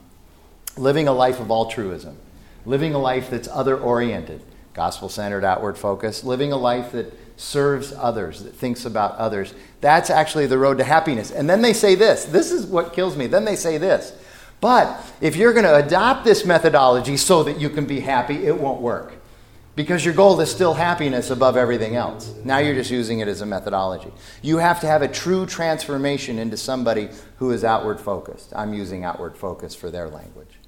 [0.77, 2.17] living a life of altruism,
[2.65, 4.43] living a life that's other oriented,
[4.75, 9.55] gospel centered, outward focused, living a life that serves others, that thinks about others.
[9.81, 11.31] That's actually the road to happiness.
[11.31, 13.27] And then they say this this is what kills me.
[13.27, 14.13] Then they say this.
[14.61, 18.59] But if you're going to adopt this methodology so that you can be happy, it
[18.59, 19.15] won't work.
[19.77, 22.35] Because your goal is still happiness above everything else.
[22.45, 24.11] Now you're just using it as a methodology.
[24.43, 28.53] You have to have a true transformation into somebody who is outward focused.
[28.57, 30.59] I'm using outward focus for their language.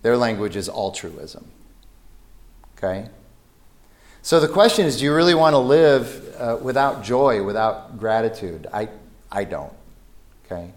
[0.00, 1.50] Their language is altruism.
[2.78, 3.10] Okay?
[4.24, 8.66] So the question is do you really want to live uh, without joy, without gratitude?
[8.72, 8.88] I,
[9.30, 9.72] I don't.
[10.46, 10.70] Okay?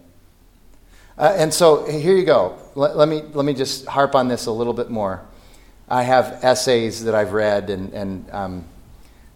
[1.16, 2.58] Uh, and so here you go.
[2.74, 5.22] Let, let, me, let me just harp on this a little bit more.
[5.88, 8.64] I have essays that I've read, and, and um,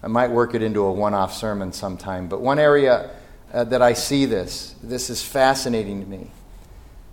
[0.03, 2.29] I might work it into a one off sermon sometime.
[2.29, 3.09] But one area
[3.51, 6.31] uh, that I see this, this is fascinating to me.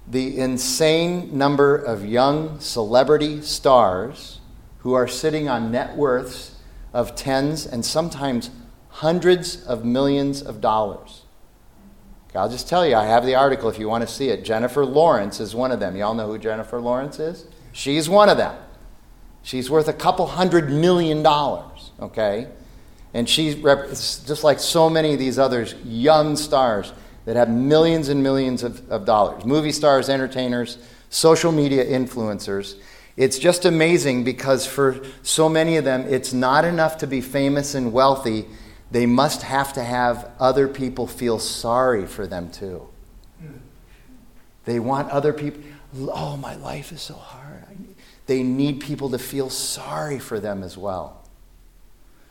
[0.05, 4.41] The insane number of young celebrity stars
[4.79, 6.57] who are sitting on net worths
[6.93, 8.49] of tens and sometimes
[8.89, 11.23] hundreds of millions of dollars.
[12.29, 14.43] Okay, I'll just tell you, I have the article if you want to see it.
[14.43, 15.95] Jennifer Lawrence is one of them.
[15.95, 17.45] Y'all know who Jennifer Lawrence is?
[17.71, 18.55] She's one of them.
[19.41, 22.47] She's worth a couple hundred million dollars, okay?
[23.13, 26.93] And she's just like so many of these others, young stars
[27.25, 30.77] that have millions and millions of, of dollars movie stars, entertainers,
[31.09, 32.75] social media influencers.
[33.19, 37.75] It's just amazing because for so many of them, it's not enough to be famous
[37.75, 38.45] and wealthy.
[38.91, 42.87] They must have to have other people feel sorry for them too.
[44.63, 45.61] They want other people,
[46.13, 47.65] oh, my life is so hard.
[48.25, 51.21] They need people to feel sorry for them as well.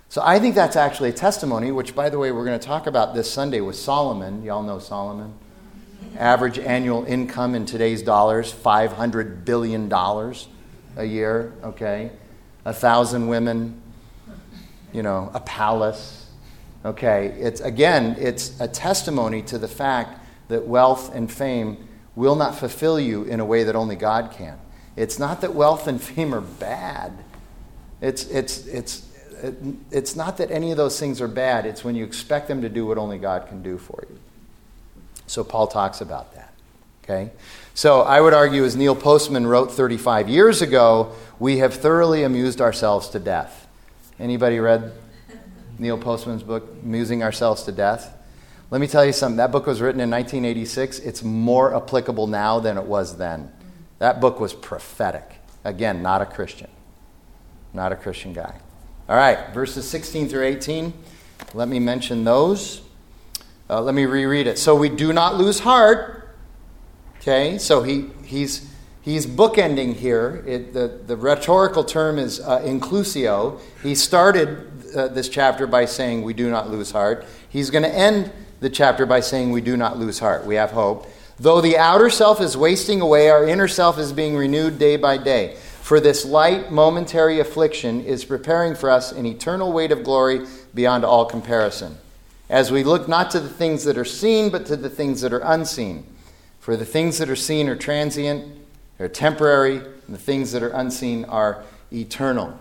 [0.09, 2.87] So I think that's actually a testimony, which, by the way, we're going to talk
[2.87, 4.42] about this Sunday with Solomon.
[4.42, 5.35] Y'all know Solomon?
[6.16, 9.90] Average annual income in today's dollars, $500 billion
[10.99, 12.11] a year, okay?
[12.66, 13.80] A thousand women,
[14.92, 16.26] you know, a palace,
[16.84, 17.28] okay?
[17.38, 22.99] It's, again, it's a testimony to the fact that wealth and fame will not fulfill
[22.99, 24.59] you in a way that only God can.
[24.96, 27.12] It's not that wealth and fame are bad.
[28.01, 29.07] It's, it's, it's,
[29.92, 31.64] it's not that any of those things are bad.
[31.64, 34.18] It's when you expect them to do what only God can do for you.
[35.28, 36.53] So Paul talks about that.
[37.05, 37.30] Okay?
[37.79, 42.61] So I would argue, as Neil Postman wrote 35 years ago, we have thoroughly amused
[42.61, 43.68] ourselves to death.
[44.18, 44.91] Anybody read
[45.79, 48.12] Neil Postman's book, Amusing Ourselves to Death?
[48.72, 49.37] Let me tell you something.
[49.37, 50.99] That book was written in 1986.
[50.99, 53.53] It's more applicable now than it was then.
[54.01, 55.37] That book was prophetic.
[55.62, 56.70] Again, not a Christian.
[57.72, 58.59] Not a Christian guy.
[59.09, 60.93] All right, verses 16 through 18.
[61.55, 62.83] Let me mention those.
[63.70, 64.59] Uh, let me reread it.
[64.59, 66.18] So we do not lose heart.
[67.29, 68.72] Okay, so he, he's,
[69.03, 70.43] he's bookending here.
[70.47, 73.61] It, the, the rhetorical term is uh, inclusio.
[73.83, 77.26] He started uh, this chapter by saying we do not lose heart.
[77.51, 80.47] He's going to end the chapter by saying we do not lose heart.
[80.47, 81.07] We have hope.
[81.39, 85.18] Though the outer self is wasting away, our inner self is being renewed day by
[85.18, 85.57] day.
[85.83, 91.05] For this light, momentary affliction is preparing for us an eternal weight of glory beyond
[91.05, 91.99] all comparison.
[92.49, 95.35] As we look not to the things that are seen, but to the things that
[95.35, 96.07] are unseen.
[96.69, 98.45] For the things that are seen are transient,
[98.99, 102.59] they're temporary, and the things that are unseen are eternal.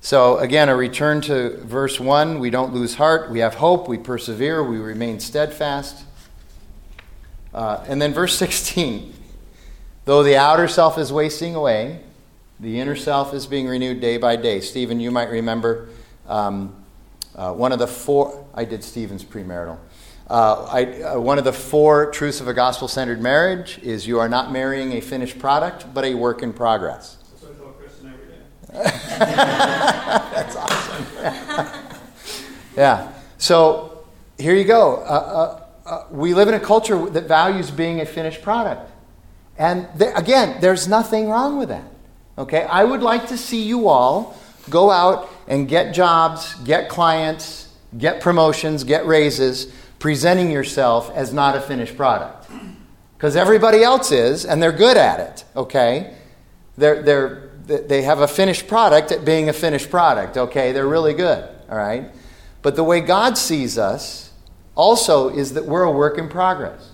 [0.00, 3.96] So, again, a return to verse 1 we don't lose heart, we have hope, we
[3.96, 6.04] persevere, we remain steadfast.
[7.54, 9.14] Uh, and then verse 16
[10.04, 12.00] though the outer self is wasting away,
[12.58, 14.60] the inner self is being renewed day by day.
[14.60, 15.90] Stephen, you might remember
[16.26, 16.74] um,
[17.36, 19.78] uh, one of the four, I did Stephen's premarital.
[20.28, 24.18] Uh, I, uh, one of the four truths of a gospel centered marriage is you
[24.18, 27.16] are not marrying a finished product, but a work in progress.
[27.16, 28.42] That's what I Kristen every day.
[30.34, 31.98] That's awesome.
[32.76, 33.12] yeah.
[33.38, 34.04] So
[34.38, 34.96] here you go.
[34.96, 38.90] Uh, uh, uh, we live in a culture that values being a finished product.
[39.58, 41.84] And there, again, there's nothing wrong with that.
[42.38, 42.62] Okay?
[42.62, 44.36] I would like to see you all
[44.70, 47.68] go out and get jobs, get clients,
[47.98, 49.72] get promotions, get raises,
[50.02, 52.50] presenting yourself as not a finished product.
[53.16, 55.44] Because everybody else is, and they're good at it.
[55.54, 56.16] Okay?
[56.76, 60.36] They're, they're, they have a finished product at being a finished product.
[60.36, 60.72] Okay?
[60.72, 61.48] They're really good.
[61.70, 62.10] All right?
[62.62, 64.32] But the way God sees us
[64.74, 66.90] also is that we're a work in progress.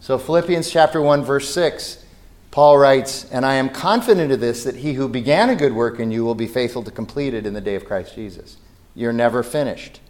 [0.00, 2.04] So, Philippians chapter 1, verse 6,
[2.50, 6.00] Paul writes, And I am confident of this, that he who began a good work
[6.00, 8.56] in you will be faithful to complete it in the day of Christ Jesus.
[8.96, 10.00] You're never finished,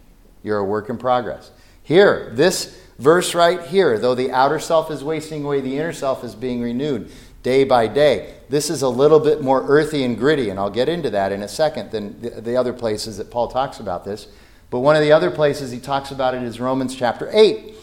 [0.41, 1.51] you're a work in progress.
[1.83, 6.23] Here, this verse right here, though the outer self is wasting away, the inner self
[6.23, 7.11] is being renewed
[7.43, 8.35] day by day.
[8.49, 11.41] This is a little bit more earthy and gritty, and I'll get into that in
[11.41, 14.27] a second than the, the other places that Paul talks about this.
[14.69, 17.75] But one of the other places he talks about it is Romans chapter 8,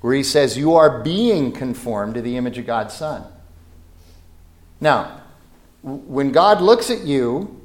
[0.00, 3.24] where he says, You are being conformed to the image of God's Son.
[4.80, 5.20] Now,
[5.82, 7.60] when God looks at you,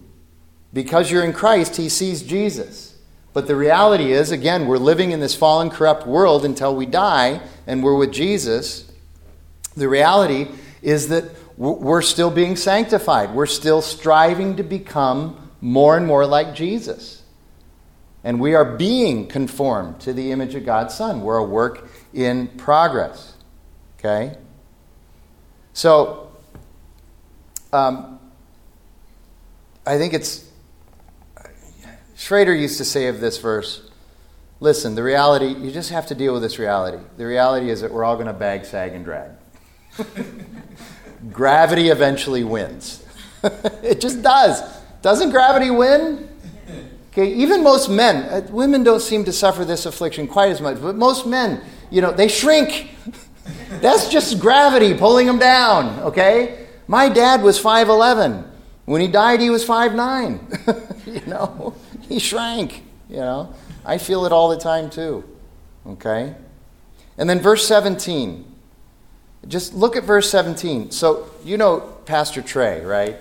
[0.74, 2.85] because you're in Christ, he sees Jesus.
[3.36, 7.42] But the reality is, again, we're living in this fallen, corrupt world until we die
[7.68, 8.90] and we're with Jesus.
[9.76, 10.48] The reality
[10.82, 11.26] is that
[11.58, 13.36] we're still being sanctified.
[13.36, 17.24] We're still striving to become more and more like Jesus.
[18.24, 21.20] And we are being conformed to the image of God's Son.
[21.20, 23.34] We're a work in progress.
[24.00, 24.38] Okay?
[25.74, 26.32] So,
[27.74, 28.18] um,
[29.86, 30.45] I think it's.
[32.16, 33.82] Schrader used to say of this verse
[34.59, 36.97] listen, the reality, you just have to deal with this reality.
[37.18, 39.32] The reality is that we're all going to bag, sag, and drag.
[41.32, 43.05] gravity eventually wins.
[43.43, 44.61] it just does.
[45.01, 46.30] Doesn't gravity win?
[47.11, 50.82] Okay, even most men, uh, women don't seem to suffer this affliction quite as much,
[50.82, 52.89] but most men, you know, they shrink.
[53.82, 56.68] That's just gravity pulling them down, okay?
[56.88, 58.45] My dad was 5'11.
[58.86, 61.05] When he died, he was 5'9.
[61.05, 61.74] you know,
[62.10, 63.53] he shrank, you know.
[63.86, 65.24] I feel it all the time too,
[65.88, 66.36] okay?
[67.18, 68.53] And then verse 17.
[69.47, 70.91] Just look at verse 17.
[70.91, 73.18] So, you know Pastor Trey, right?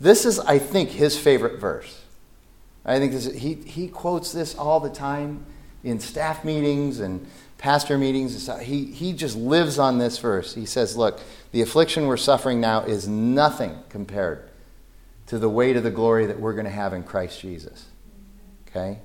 [0.00, 2.02] This is, I think, his favorite verse.
[2.84, 5.44] I think this, he, he quotes this all the time
[5.82, 7.26] in staff meetings and
[7.58, 8.48] pastor meetings.
[8.60, 10.54] He, he just lives on this verse.
[10.54, 11.20] He says, Look,
[11.50, 14.48] the affliction we're suffering now is nothing compared
[15.26, 17.86] to the weight of the glory that we're going to have in Christ Jesus.
[18.68, 18.98] Okay?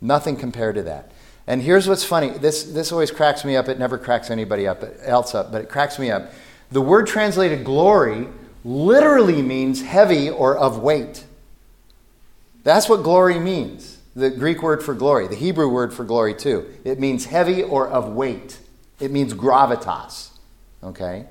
[0.00, 1.12] Nothing compared to that.
[1.46, 2.30] And here's what's funny.
[2.30, 3.68] This, this always cracks me up.
[3.68, 6.32] It never cracks anybody up, else up, but it cracks me up.
[6.70, 8.28] The word translated glory
[8.64, 11.24] literally means heavy or of weight.
[12.64, 13.98] That's what glory means.
[14.14, 16.68] The Greek word for glory, the Hebrew word for glory too.
[16.84, 18.58] It means heavy or of weight.
[19.00, 20.30] It means gravitas.
[20.82, 21.26] Okay?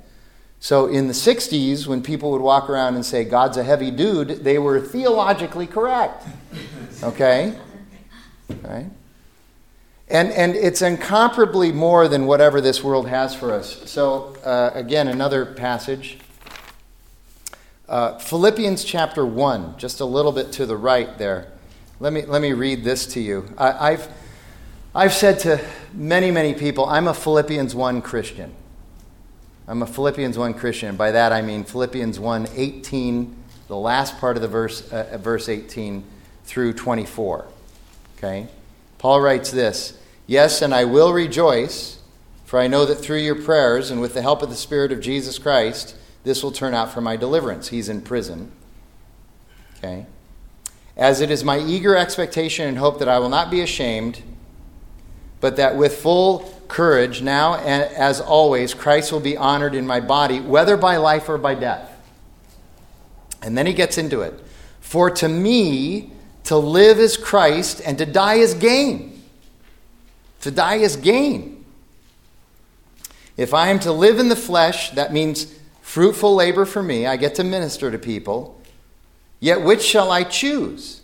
[0.60, 4.44] So in the 60s, when people would walk around and say, God's a heavy dude,
[4.44, 6.26] they were theologically correct.
[7.04, 7.58] Okay?
[8.64, 8.90] Right?
[10.10, 13.90] And, and it's incomparably more than whatever this world has for us.
[13.90, 16.18] So, uh, again, another passage
[17.90, 21.48] uh, Philippians chapter 1, just a little bit to the right there.
[22.02, 23.48] Let me, let me read this to you.
[23.58, 24.10] I, I've,
[24.94, 28.54] I've said to many, many people, I'm a Philippians 1 Christian.
[29.68, 30.96] I'm a Philippians 1 Christian.
[30.96, 35.50] By that I mean Philippians 1 18 the last part of the verse, uh, verse
[35.50, 36.04] 18
[36.46, 37.48] through 24.
[38.18, 38.48] Okay?
[38.98, 42.00] Paul writes this Yes, and I will rejoice,
[42.46, 45.02] for I know that through your prayers and with the help of the Spirit of
[45.02, 47.70] Jesus Christ, this will turn out for my deliverance.
[47.70, 48.52] He's in prison.
[49.78, 50.06] Okay?
[50.96, 54.24] As it is my eager expectation and hope that I will not be ashamed,
[55.40, 60.00] but that with full courage, now and as always, Christ will be honored in my
[60.00, 61.92] body, whether by life or by death.
[63.42, 64.34] And then he gets into it.
[64.80, 66.12] For to me,
[66.46, 69.22] to live is Christ, and to die is gain.
[70.42, 71.66] To die is gain.
[73.36, 77.06] If I am to live in the flesh, that means fruitful labor for me.
[77.06, 78.60] I get to minister to people.
[79.40, 81.02] Yet which shall I choose?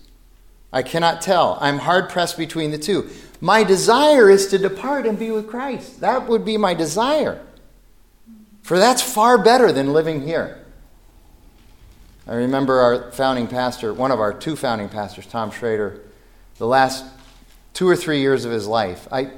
[0.74, 1.60] I cannot tell.
[1.62, 3.10] I'm hard pressed between the two.
[3.40, 6.02] My desire is to depart and be with Christ.
[6.02, 7.46] That would be my desire.
[8.64, 10.60] For that's far better than living here.
[12.26, 16.02] I remember our founding pastor, one of our two founding pastors, Tom Schrader,
[16.58, 17.06] the last
[17.74, 19.08] two or three years of his life.
[19.12, 19.32] I,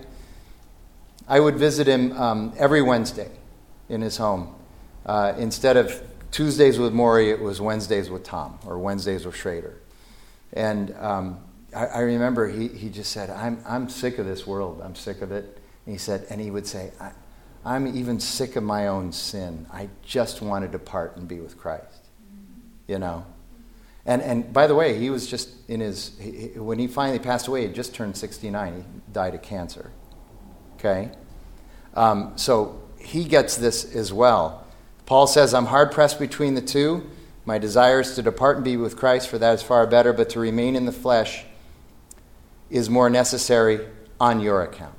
[1.27, 3.31] I would visit him um, every Wednesday
[3.89, 4.55] in his home.
[5.05, 9.77] Uh, instead of Tuesdays with Morrie, it was Wednesdays with Tom or Wednesdays with Schrader.
[10.53, 11.39] And um,
[11.75, 14.81] I, I, remember he, he just said, I'm, I'm sick of this world.
[14.83, 15.61] I'm sick of it.
[15.85, 16.91] And he said, and he would say,
[17.65, 19.67] I'm even sick of my own sin.
[19.71, 22.05] I just want to depart and be with Christ
[22.87, 23.25] you know.
[24.05, 27.47] And, and by the way, he was just in his, he, when he finally passed
[27.47, 28.75] away, he just turned 69.
[28.75, 29.91] He died of cancer.
[30.75, 31.11] Okay?
[31.95, 34.65] Um, so he gets this as well.
[35.07, 37.09] Paul says, I'm hard pressed between the two.
[37.45, 40.29] My desire is to depart and be with Christ, for that is far better, but
[40.31, 41.45] to remain in the flesh
[42.69, 43.85] is more necessary
[44.19, 44.95] on your account.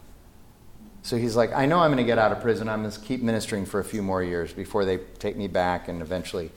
[1.03, 2.69] So he's like, I know I'm going to get out of prison.
[2.69, 5.89] I'm going to keep ministering for a few more years before they take me back
[5.89, 6.51] and eventually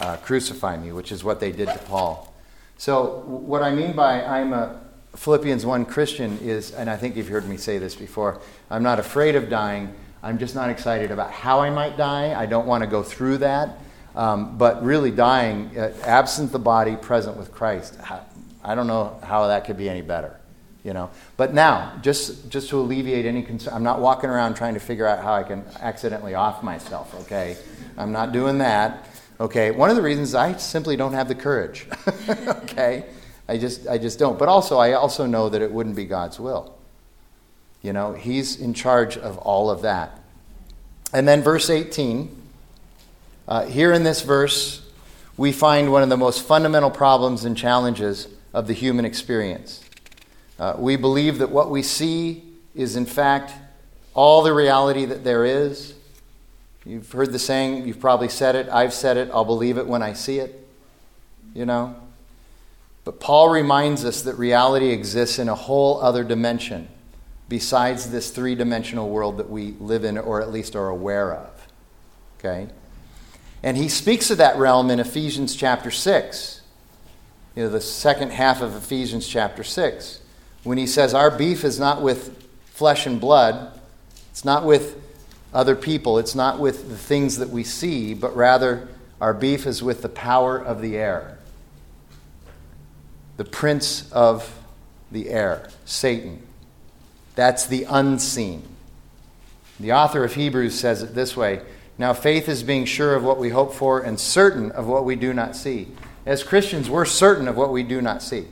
[0.00, 2.32] uh, crucify me, which is what they did to Paul.
[2.76, 4.80] So, what I mean by I'm a
[5.16, 9.00] Philippians 1 Christian is, and I think you've heard me say this before, I'm not
[9.00, 9.92] afraid of dying.
[10.22, 12.40] I'm just not excited about how I might die.
[12.40, 13.78] I don't want to go through that.
[14.18, 17.96] Um, but really, dying, uh, absent the body, present with Christ,
[18.64, 20.40] I don't know how that could be any better.
[20.82, 24.74] You know, but now, just just to alleviate any concern, I'm not walking around trying
[24.74, 27.14] to figure out how I can accidentally off myself.
[27.22, 27.56] Okay,
[27.96, 29.06] I'm not doing that.
[29.38, 31.86] Okay, one of the reasons I simply don't have the courage.
[32.28, 33.06] okay,
[33.48, 34.36] I just I just don't.
[34.36, 36.76] But also, I also know that it wouldn't be God's will.
[37.82, 40.18] You know, He's in charge of all of that.
[41.12, 42.37] And then verse 18.
[43.48, 44.82] Uh, here in this verse,
[45.38, 49.82] we find one of the most fundamental problems and challenges of the human experience.
[50.58, 52.44] Uh, we believe that what we see
[52.74, 53.54] is, in fact,
[54.12, 55.94] all the reality that there is.
[56.84, 60.02] You've heard the saying, you've probably said it, I've said it, I'll believe it when
[60.02, 60.68] I see it.
[61.54, 61.96] You know?
[63.04, 66.88] But Paul reminds us that reality exists in a whole other dimension
[67.48, 71.66] besides this three dimensional world that we live in or at least are aware of.
[72.38, 72.68] Okay?
[73.62, 76.60] And he speaks of that realm in Ephesians chapter 6,
[77.56, 80.20] you know, the second half of Ephesians chapter 6,
[80.62, 83.72] when he says, Our beef is not with flesh and blood,
[84.30, 84.96] it's not with
[85.52, 86.18] other people.
[86.18, 88.88] It's not with the things that we see, but rather
[89.20, 91.38] our beef is with the power of the air,
[93.36, 94.54] the prince of
[95.10, 96.46] the air, Satan.
[97.34, 98.62] That's the unseen.
[99.80, 101.62] The author of Hebrews says it this way
[101.98, 105.16] Now faith is being sure of what we hope for and certain of what we
[105.16, 105.88] do not see.
[106.24, 108.46] As Christians, we're certain of what we do not see.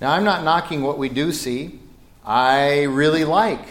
[0.00, 1.78] Now, I'm not knocking what we do see.
[2.24, 3.64] I really like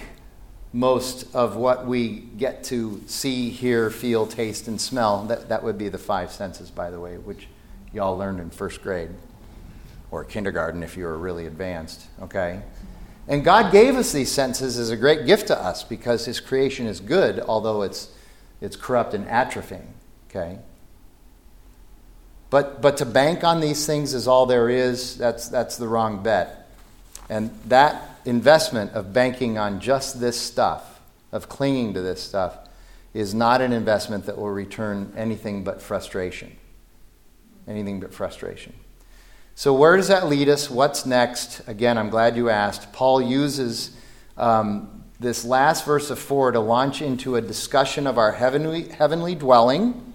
[0.74, 5.26] most of what we get to see, hear, feel, taste, and smell.
[5.26, 7.48] That, that would be the five senses, by the way, which
[7.94, 9.10] y'all learned in first grade
[10.10, 12.62] or kindergarten if you were really advanced, okay?
[13.28, 16.88] And God gave us these senses as a great gift to us because His creation
[16.88, 18.12] is good, although it's,
[18.60, 19.88] it's corrupt and atrophying,
[20.30, 20.60] okay?
[22.50, 26.22] But, but to bank on these things is all there is, that's, that's the wrong
[26.22, 26.70] bet.
[27.30, 31.00] And that investment of banking on just this stuff,
[31.32, 32.58] of clinging to this stuff,
[33.14, 36.58] is not an investment that will return anything but frustration.
[37.68, 38.74] Anything but frustration.
[39.56, 40.70] So, where does that lead us?
[40.70, 41.68] What's next?
[41.68, 42.94] Again, I'm glad you asked.
[42.94, 43.96] Paul uses
[44.38, 49.36] um, this last verse of 4 to launch into a discussion of our heavenly, heavenly
[49.36, 50.14] dwelling.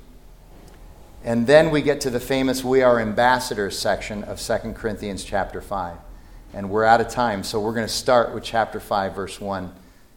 [1.25, 5.61] And then we get to the famous We Are Ambassadors section of 2 Corinthians chapter
[5.61, 5.99] 5
[6.57, 9.71] and we're out of time, so we're going to start with chapter 5, verse 1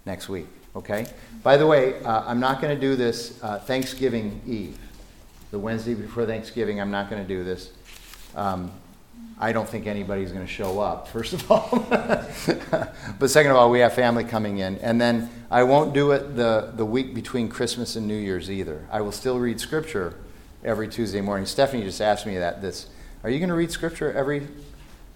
[0.05, 0.47] next week.
[0.74, 1.05] Okay?
[1.43, 4.78] By the way, uh, I'm not going to do this uh, Thanksgiving Eve.
[5.51, 7.72] the Wednesday before Thanksgiving, I'm not going to do this.
[8.36, 8.72] Um,
[9.41, 11.88] I don't think anybody's going to show up, first of all.
[13.20, 14.78] but second of all, we have family coming in.
[14.80, 18.86] And then I won't do it the, the week between Christmas and New Year's either.
[18.91, 20.15] I will still read Scripture
[20.61, 21.45] every Tuesday morning.
[21.45, 22.88] Stephanie just asked me that this.
[23.24, 24.45] Are you going to read Scripture every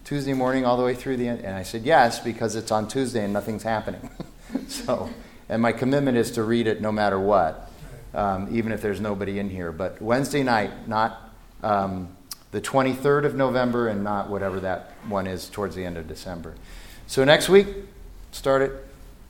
[0.05, 1.41] Tuesday morning all the way through the end?
[1.41, 4.09] And I said, yes, because it's on Tuesday and nothing's happening.
[4.69, 5.09] so,
[5.49, 7.69] and my commitment is to read it no matter what,
[8.13, 9.73] um, even if there's nobody in here.
[9.73, 11.29] But Wednesday night, not.
[11.61, 12.15] Um,
[12.53, 16.53] the 23rd of November and not whatever that one is towards the end of December.
[17.07, 17.67] So next week,
[18.31, 18.71] start at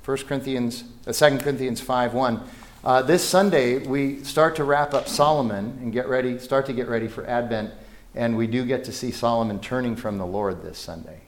[0.06, 2.42] 1 Corinthians, uh, 2 Corinthians 5 1.
[2.84, 6.90] Uh, this Sunday, we start to wrap up Solomon and get ready, start to get
[6.90, 7.74] ready for Advent,
[8.14, 11.22] and we do get to see Solomon turning from the Lord this Sunday.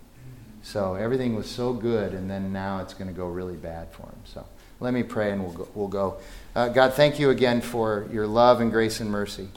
[0.63, 4.03] So everything was so good, and then now it's going to go really bad for
[4.03, 4.19] him.
[4.25, 4.45] So
[4.81, 5.67] let me pray and we'll go.
[5.73, 6.17] We'll go.
[6.53, 9.47] Uh, God, thank you again for your love and grace and mercy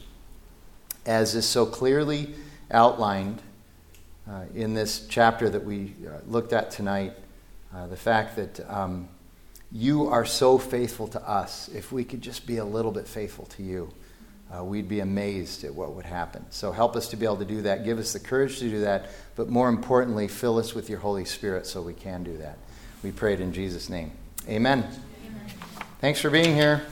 [1.07, 2.34] as is so clearly
[2.70, 3.40] outlined
[4.28, 7.14] uh, in this chapter that we uh, looked at tonight,
[7.74, 9.09] uh, the fact that um,
[9.72, 11.68] you are so faithful to us.
[11.68, 13.92] If we could just be a little bit faithful to you,
[14.55, 16.44] uh, we'd be amazed at what would happen.
[16.51, 17.84] So help us to be able to do that.
[17.84, 21.24] Give us the courage to do that, but more importantly, fill us with your Holy
[21.24, 22.59] Spirit so we can do that.
[23.03, 24.12] We pray it in Jesus' name.
[24.49, 24.78] Amen.
[24.78, 24.90] Amen.
[26.01, 26.82] Thanks for being here.